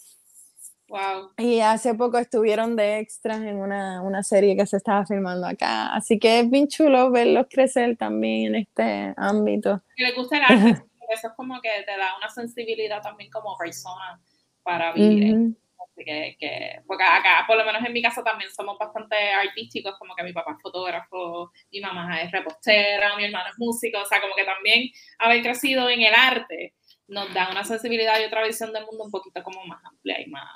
Wow. 0.89 1.31
y 1.39 1.61
hace 1.61 1.95
poco 1.95 2.19
estuvieron 2.19 2.75
de 2.75 2.99
extras 2.99 3.41
en 3.43 3.59
una, 3.59 4.03
una 4.03 4.25
serie 4.25 4.57
que 4.57 4.67
se 4.67 4.77
estaba 4.77 5.07
filmando 5.07 5.47
acá, 5.47 5.95
así 5.95 6.19
que 6.19 6.41
es 6.41 6.51
bien 6.51 6.67
chulo 6.67 7.13
verlos 7.13 7.47
crecer 7.49 7.97
también 7.97 8.57
en 8.57 8.63
este 8.63 9.15
ámbito. 9.17 9.81
Que 9.95 10.03
le 10.03 10.13
gusta 10.15 10.39
el 10.39 10.43
arte, 10.75 10.83
eso 11.11 11.29
es 11.29 11.35
como 11.37 11.61
que 11.61 11.69
te 11.87 11.97
da 11.97 12.17
una 12.19 12.29
sensibilidad 12.29 13.01
también 13.03 13.31
como 13.31 13.57
persona 13.57 14.21
para 14.65 14.93
vivir. 14.93 15.55
Así 15.79 16.05
que, 16.05 16.37
que- 16.41 16.83
porque 16.89 17.05
acá, 17.05 17.45
por 17.47 17.57
lo 17.57 17.65
menos 17.65 17.85
en 17.87 17.93
mi 17.93 18.03
casa 18.03 18.25
también 18.25 18.51
somos 18.51 18.77
bastante 18.77 19.15
artísticos, 19.33 19.95
como 19.97 20.17
que 20.17 20.25
mi 20.25 20.33
papá 20.33 20.55
es 20.57 20.61
fotógrafo, 20.63 21.53
mi 21.71 21.81
mamá 21.81 22.21
es 22.21 22.33
repostera, 22.33 23.17
mi 23.17 23.27
hermano 23.27 23.49
es 23.49 23.59
músico, 23.59 24.01
o 24.01 24.07
sea, 24.07 24.21
como 24.21 24.35
que 24.35 24.45
también 24.45 24.91
haber 25.21 25.41
crecido 25.43 25.89
en 25.89 26.01
el 26.03 26.15
arte 26.15 26.75
nos 27.11 27.35
da 27.35 27.51
una 27.51 27.65
sensibilidad 27.65 28.19
y 28.21 28.25
otra 28.25 28.47
visión 28.47 28.73
del 28.73 28.87
mundo 28.87 29.05
un 29.05 29.11
poquito 29.11 29.43
como 29.43 29.65
más 29.67 29.85
amplia 29.85 30.21
y 30.21 30.31
más, 30.31 30.49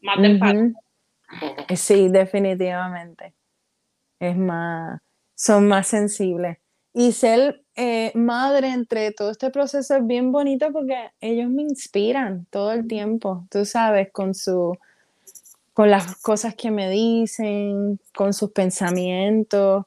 más 0.00 0.20
de 0.20 0.26
empate. 0.26 0.58
Ujú. 0.58 0.74
Eh, 1.68 1.76
Sí, 1.76 2.08
definitivamente. 2.08 3.34
Es 4.18 4.36
más, 4.36 5.00
son 5.34 5.68
más 5.68 5.86
sensibles. 5.88 6.58
Y 6.94 7.12
ser 7.12 7.62
eh, 7.74 8.10
madre 8.14 8.68
entre 8.68 9.12
todo 9.12 9.30
este 9.30 9.50
proceso 9.50 9.96
es 9.96 10.06
bien 10.06 10.32
bonito 10.32 10.72
porque 10.72 11.10
ellos 11.20 11.50
me 11.50 11.62
inspiran 11.62 12.46
todo 12.46 12.72
el 12.72 12.88
tiempo, 12.88 13.46
tú 13.50 13.66
sabes, 13.66 14.10
con 14.12 14.34
su, 14.34 14.78
con 15.74 15.90
las 15.90 16.16
cosas 16.22 16.54
que 16.54 16.70
me 16.70 16.88
dicen, 16.88 18.00
con 18.14 18.32
sus 18.32 18.50
pensamientos. 18.52 19.84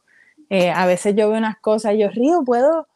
Eh, 0.52 0.70
a 0.70 0.86
veces 0.86 1.16
yo 1.16 1.30
veo 1.30 1.40
unas 1.40 1.58
cosas, 1.58 1.96
yo 1.98 2.10
río, 2.10 2.44
puedo, 2.46 2.88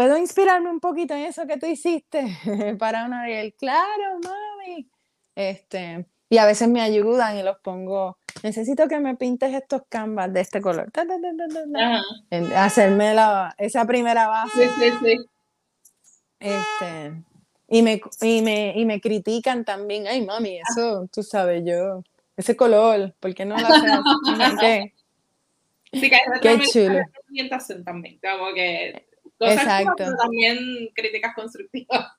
puedo 0.00 0.16
inspirarme 0.16 0.70
un 0.70 0.80
poquito 0.80 1.12
en 1.12 1.24
eso 1.24 1.46
que 1.46 1.58
tú 1.58 1.66
hiciste 1.66 2.24
para 2.78 3.04
una 3.04 3.28
él, 3.28 3.52
claro, 3.58 4.18
mami. 4.24 4.88
Este, 5.34 6.06
y 6.30 6.38
a 6.38 6.46
veces 6.46 6.68
me 6.68 6.80
ayudan 6.80 7.36
y 7.36 7.42
los 7.42 7.58
pongo, 7.58 8.16
necesito 8.42 8.88
que 8.88 8.98
me 8.98 9.14
pintes 9.16 9.52
estos 9.52 9.82
canvas 9.90 10.32
de 10.32 10.40
este 10.40 10.62
color. 10.62 10.90
ta, 10.90 11.04
hacerme 12.56 13.12
la, 13.12 13.54
esa 13.58 13.84
primera 13.84 14.26
base. 14.26 14.70
Sí, 14.70 14.74
sí, 14.78 14.90
sí. 15.04 15.16
Este, 16.38 17.22
y, 17.68 17.82
me, 17.82 18.00
y, 18.22 18.40
me, 18.40 18.72
y 18.74 18.86
me 18.86 19.02
critican 19.02 19.66
también, 19.66 20.06
ay 20.06 20.24
mami, 20.24 20.60
eso, 20.66 21.06
tú 21.12 21.22
sabes, 21.22 21.62
yo, 21.66 22.02
ese 22.38 22.56
color, 22.56 23.14
¿por 23.20 23.34
qué 23.34 23.44
no 23.44 23.54
lo 23.58 23.66
haces? 23.66 23.92
¿Qué? 24.60 24.94
Sí, 25.92 26.08
que 26.08 26.16
hay 26.16 26.58
Qué 26.58 26.66
chulo. 26.72 27.00
también, 27.84 28.18
como 28.22 28.54
que 28.54 29.09
cosas 29.40 29.62
Exacto. 29.62 30.04
también 30.16 30.58
críticas 30.94 31.34
constructivas. 31.34 32.06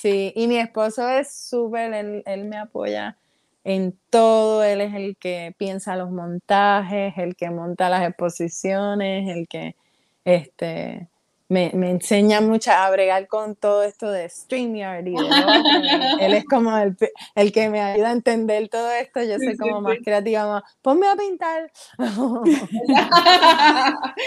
Sí, 0.00 0.32
y 0.34 0.48
mi 0.48 0.56
esposo 0.58 1.08
es 1.08 1.32
súper, 1.32 1.94
él, 1.94 2.24
él 2.26 2.44
me 2.46 2.56
apoya 2.56 3.16
en 3.62 3.96
todo, 4.10 4.64
él 4.64 4.80
es 4.80 4.94
el 4.94 5.16
que 5.16 5.54
piensa 5.56 5.94
los 5.94 6.10
montajes, 6.10 7.14
el 7.18 7.36
que 7.36 7.50
monta 7.50 7.88
las 7.88 8.08
exposiciones, 8.08 9.28
el 9.28 9.46
que 9.46 9.76
este, 10.24 11.08
me, 11.50 11.72
me 11.74 11.90
enseña 11.90 12.40
mucho 12.40 12.70
a 12.70 12.88
bregar 12.90 13.26
con 13.26 13.56
todo 13.56 13.82
esto 13.82 14.08
de 14.10 14.28
StreamYard 14.28 15.08
y 15.08 15.10
de. 15.10 15.16
Él, 16.24 16.34
es 16.34 16.44
como 16.44 16.78
el, 16.78 16.96
el 17.34 17.50
que 17.52 17.68
me 17.68 17.80
ayuda 17.80 18.10
a 18.10 18.12
entender 18.12 18.68
todo 18.68 18.92
esto, 18.92 19.20
yo 19.20 19.36
soy 19.36 19.56
como 19.56 19.80
más 19.80 19.96
creativa, 20.04 20.46
más, 20.46 20.62
ponme 20.80 21.08
a 21.08 21.16
pintar. 21.16 21.72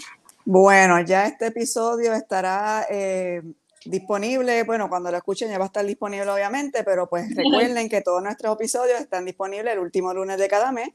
Bueno, 0.44 1.00
ya 1.02 1.28
este 1.28 1.48
episodio 1.48 2.14
estará 2.14 2.88
eh, 2.90 3.42
disponible, 3.86 4.64
bueno, 4.64 4.90
cuando 4.90 5.10
lo 5.12 5.18
escuchen 5.18 5.50
ya 5.50 5.58
va 5.58 5.66
a 5.66 5.68
estar 5.68 5.86
disponible 5.86 6.30
obviamente, 6.30 6.84
pero 6.84 7.08
pues 7.08 7.36
recuerden 7.36 7.90
que 7.90 8.02
todos 8.02 8.22
nuestros 8.24 8.56
episodios 8.56 9.00
están 9.00 9.26
disponibles 9.26 9.74
el 9.74 9.80
último 9.80 10.14
lunes 10.14 10.38
de 10.38 10.48
cada 10.48 10.72
mes, 10.72 10.90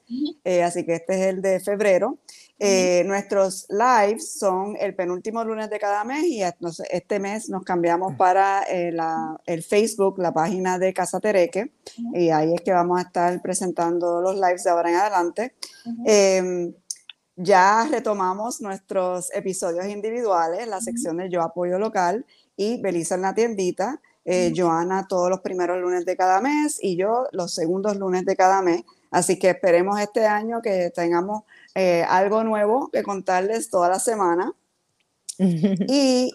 eh, 0.44 0.62
así 0.62 0.84
que 0.84 0.94
este 0.94 1.14
es 1.14 1.20
el 1.28 1.42
de 1.42 1.60
febrero. 1.60 2.18
Eh, 2.58 3.02
Nuestros 3.04 3.66
lives 3.68 4.32
son 4.38 4.76
el 4.80 4.94
penúltimo 4.94 5.44
lunes 5.44 5.68
de 5.68 5.78
cada 5.78 6.04
mes 6.04 6.24
y 6.24 6.42
entonces 6.42 6.86
este 6.90 7.18
mes 7.18 7.50
nos 7.50 7.64
cambiamos 7.64 8.14
para 8.14 8.62
eh, 8.62 8.92
la- 8.92 9.38
el 9.44 9.62
Facebook, 9.62 10.18
la 10.18 10.32
página 10.32 10.78
de 10.78 10.94
Casa 10.94 11.20
Tereque, 11.20 11.72
y 12.14 12.30
ahí 12.30 12.54
es 12.54 12.60
que 12.62 12.72
vamos 12.72 12.98
a 12.98 13.02
estar 13.02 13.42
presentando 13.42 14.22
los 14.22 14.36
lives 14.36 14.64
de 14.64 14.70
ahora 14.70 14.88
en 14.90 14.96
adelante. 14.96 15.54
Ya 17.36 17.86
retomamos 17.90 18.62
nuestros 18.62 19.30
episodios 19.34 19.86
individuales, 19.86 20.66
la 20.66 20.80
sección 20.80 21.18
de 21.18 21.28
Yo 21.28 21.42
Apoyo 21.42 21.78
Local 21.78 22.24
y 22.56 22.80
Belisa 22.80 23.16
en 23.16 23.22
la 23.22 23.34
tiendita, 23.34 24.00
eh, 24.24 24.54
Joana 24.56 25.06
todos 25.06 25.28
los 25.28 25.40
primeros 25.40 25.78
lunes 25.78 26.06
de 26.06 26.16
cada 26.16 26.40
mes 26.40 26.78
y 26.82 26.96
yo 26.96 27.26
los 27.32 27.54
segundos 27.54 27.96
lunes 27.98 28.24
de 28.24 28.36
cada 28.36 28.62
mes. 28.62 28.84
Así 29.10 29.38
que 29.38 29.50
esperemos 29.50 30.00
este 30.00 30.26
año 30.26 30.62
que 30.62 30.90
tengamos 30.94 31.42
eh, 31.74 32.04
algo 32.08 32.42
nuevo 32.42 32.88
que 32.90 33.02
contarles 33.02 33.68
toda 33.70 33.88
la 33.88 33.98
semana. 33.98 34.52
Y 35.38 36.32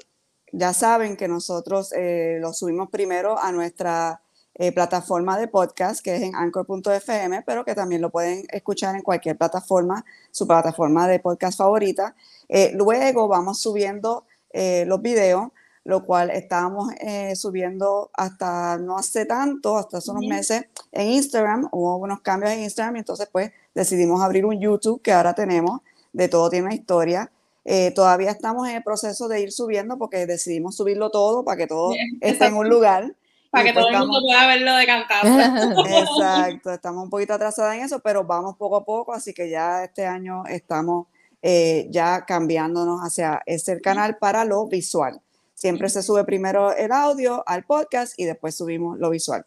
ya 0.51 0.73
saben 0.73 1.17
que 1.17 1.27
nosotros 1.27 1.91
eh, 1.93 2.37
lo 2.39 2.53
subimos 2.53 2.89
primero 2.91 3.39
a 3.39 3.51
nuestra 3.51 4.20
eh, 4.55 4.71
plataforma 4.71 5.37
de 5.37 5.47
podcast, 5.47 6.03
que 6.03 6.15
es 6.15 6.21
en 6.21 6.35
anchor.fm, 6.35 7.43
pero 7.45 7.63
que 7.65 7.73
también 7.75 8.01
lo 8.01 8.09
pueden 8.09 8.45
escuchar 8.49 8.95
en 8.95 9.01
cualquier 9.01 9.37
plataforma, 9.37 10.05
su 10.31 10.45
plataforma 10.45 11.07
de 11.07 11.19
podcast 11.19 11.57
favorita. 11.57 12.15
Eh, 12.49 12.71
luego 12.73 13.27
vamos 13.27 13.59
subiendo 13.59 14.25
eh, 14.51 14.83
los 14.87 15.01
videos, 15.01 15.49
lo 15.83 16.05
cual 16.05 16.29
estábamos 16.29 16.89
subiendo 17.33 18.11
hasta 18.13 18.77
no 18.77 18.97
hace 18.97 19.25
tanto, 19.25 19.77
hasta 19.77 19.97
hace 19.97 20.11
unos 20.11 20.27
meses 20.27 20.65
en 20.91 21.07
Instagram. 21.07 21.69
Hubo 21.71 21.97
unos 21.97 22.21
cambios 22.21 22.51
en 22.51 22.59
Instagram 22.59 22.97
y 22.97 22.99
entonces 22.99 23.27
pues 23.31 23.51
decidimos 23.73 24.21
abrir 24.21 24.45
un 24.45 24.59
YouTube 24.59 25.01
que 25.01 25.11
ahora 25.11 25.33
tenemos 25.33 25.81
de 26.13 26.27
Todo 26.27 26.49
Tiene 26.49 26.67
una 26.67 26.75
Historia. 26.75 27.31
Eh, 27.63 27.91
todavía 27.91 28.31
estamos 28.31 28.67
en 28.67 28.75
el 28.77 28.83
proceso 28.83 29.27
de 29.27 29.41
ir 29.41 29.51
subiendo 29.51 29.97
porque 29.97 30.25
decidimos 30.25 30.75
subirlo 30.75 31.11
todo 31.11 31.43
para 31.43 31.57
que 31.57 31.67
todo 31.67 31.91
Bien, 31.91 32.17
esté 32.21 32.45
en 32.45 32.55
un 32.55 32.69
lugar. 32.69 33.15
Para 33.51 33.65
que 33.65 33.73
pues 33.73 33.85
todo 33.85 33.93
el 33.93 33.99
mundo 33.99 34.21
pueda 34.21 34.47
verlo 34.47 34.75
de 34.75 34.85
cantazo. 34.85 35.27
Exacto, 35.89 36.71
estamos 36.71 37.03
un 37.03 37.09
poquito 37.09 37.33
atrasadas 37.33 37.75
en 37.75 37.83
eso, 37.83 37.99
pero 37.99 38.23
vamos 38.23 38.55
poco 38.55 38.77
a 38.77 38.85
poco, 38.85 39.13
así 39.13 39.33
que 39.33 39.49
ya 39.49 39.83
este 39.83 40.05
año 40.05 40.45
estamos 40.45 41.07
eh, 41.41 41.87
ya 41.89 42.25
cambiándonos 42.25 43.01
hacia 43.01 43.41
ese 43.45 43.81
canal 43.81 44.17
para 44.17 44.45
lo 44.45 44.67
visual. 44.67 45.19
Siempre 45.53 45.89
se 45.89 46.01
sube 46.01 46.23
primero 46.23 46.73
el 46.73 46.91
audio 46.91 47.43
al 47.45 47.63
podcast 47.65 48.13
y 48.17 48.25
después 48.25 48.55
subimos 48.55 48.97
lo 48.97 49.09
visual. 49.09 49.45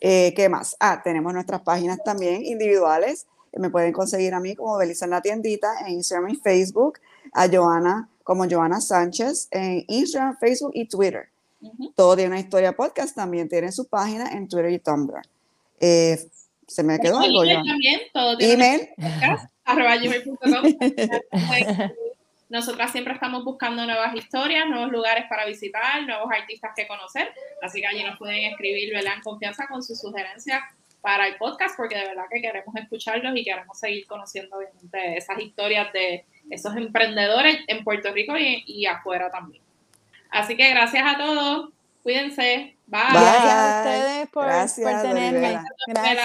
Eh, 0.00 0.34
¿Qué 0.36 0.48
más? 0.48 0.76
Ah, 0.78 1.00
tenemos 1.02 1.32
nuestras 1.32 1.62
páginas 1.62 1.98
también 2.04 2.44
individuales. 2.44 3.26
Me 3.52 3.70
pueden 3.70 3.92
conseguir 3.92 4.34
a 4.34 4.40
mí 4.40 4.54
como 4.54 4.76
Belisa 4.76 5.06
en 5.06 5.12
la 5.12 5.22
tiendita 5.22 5.80
en 5.80 5.94
Instagram 5.94 6.30
y 6.30 6.36
Facebook, 6.36 6.98
a 7.32 7.48
Joana 7.48 8.08
como 8.22 8.44
Joana 8.50 8.80
Sánchez 8.80 9.48
en 9.52 9.84
Instagram, 9.86 10.36
Facebook 10.38 10.72
y 10.74 10.88
Twitter. 10.88 11.28
Todo 11.94 12.16
tiene 12.16 12.30
una 12.30 12.40
historia 12.40 12.72
podcast, 12.72 13.14
también 13.14 13.48
tiene 13.48 13.72
su 13.72 13.88
página 13.88 14.32
en 14.32 14.48
Twitter 14.48 14.72
y 14.72 14.78
Tumblr. 14.78 15.22
Eh, 15.80 16.18
¿Se 16.66 16.82
me 16.82 16.98
quedó 16.98 17.18
algo, 17.18 17.44
Email 17.44 17.66
también, 17.66 18.00
todo 18.12 18.36
tiene 18.36 18.54
Email, 18.54 18.88
podcast, 18.96 19.50
arroba 19.64 19.96
gmail.com. 19.96 21.90
Nosotras 22.48 22.92
siempre 22.92 23.12
estamos 23.12 23.44
buscando 23.44 23.84
nuevas 23.84 24.14
historias, 24.14 24.68
nuevos 24.68 24.92
lugares 24.92 25.24
para 25.28 25.44
visitar, 25.46 26.02
nuevos 26.04 26.28
artistas 26.30 26.72
que 26.76 26.86
conocer. 26.86 27.28
Así 27.60 27.80
que 27.80 27.86
allí 27.86 28.04
nos 28.04 28.18
pueden 28.18 28.44
escribir, 28.52 28.94
¿verdad? 28.94 29.14
En 29.16 29.22
confianza 29.22 29.66
con 29.66 29.82
sus 29.82 30.00
sugerencias 30.00 30.62
para 31.00 31.26
el 31.26 31.36
podcast, 31.36 31.76
porque 31.76 31.96
de 31.96 32.06
verdad 32.06 32.24
que 32.30 32.40
queremos 32.40 32.74
escucharlos 32.76 33.36
y 33.36 33.44
queremos 33.44 33.78
seguir 33.78 34.06
conociendo 34.06 34.56
obviamente 34.56 35.16
esas 35.16 35.40
historias 35.40 35.92
de 35.92 36.24
esos 36.50 36.76
emprendedores 36.76 37.58
en 37.66 37.82
Puerto 37.82 38.12
Rico 38.12 38.36
y, 38.36 38.62
y 38.66 38.86
afuera 38.86 39.28
también. 39.30 39.65
Así 40.30 40.56
que 40.56 40.70
gracias 40.70 41.04
a 41.06 41.18
todos. 41.18 41.70
Cuídense. 42.02 42.76
Bye. 42.86 43.00
Bye. 43.12 43.20
Gracias 43.20 43.52
a 43.52 43.78
ustedes 43.78 44.28
por, 44.28 44.44
Gracias, 44.44 44.92
por 44.92 45.02
tenerme. 45.02 45.60
Gracias. 45.88 46.16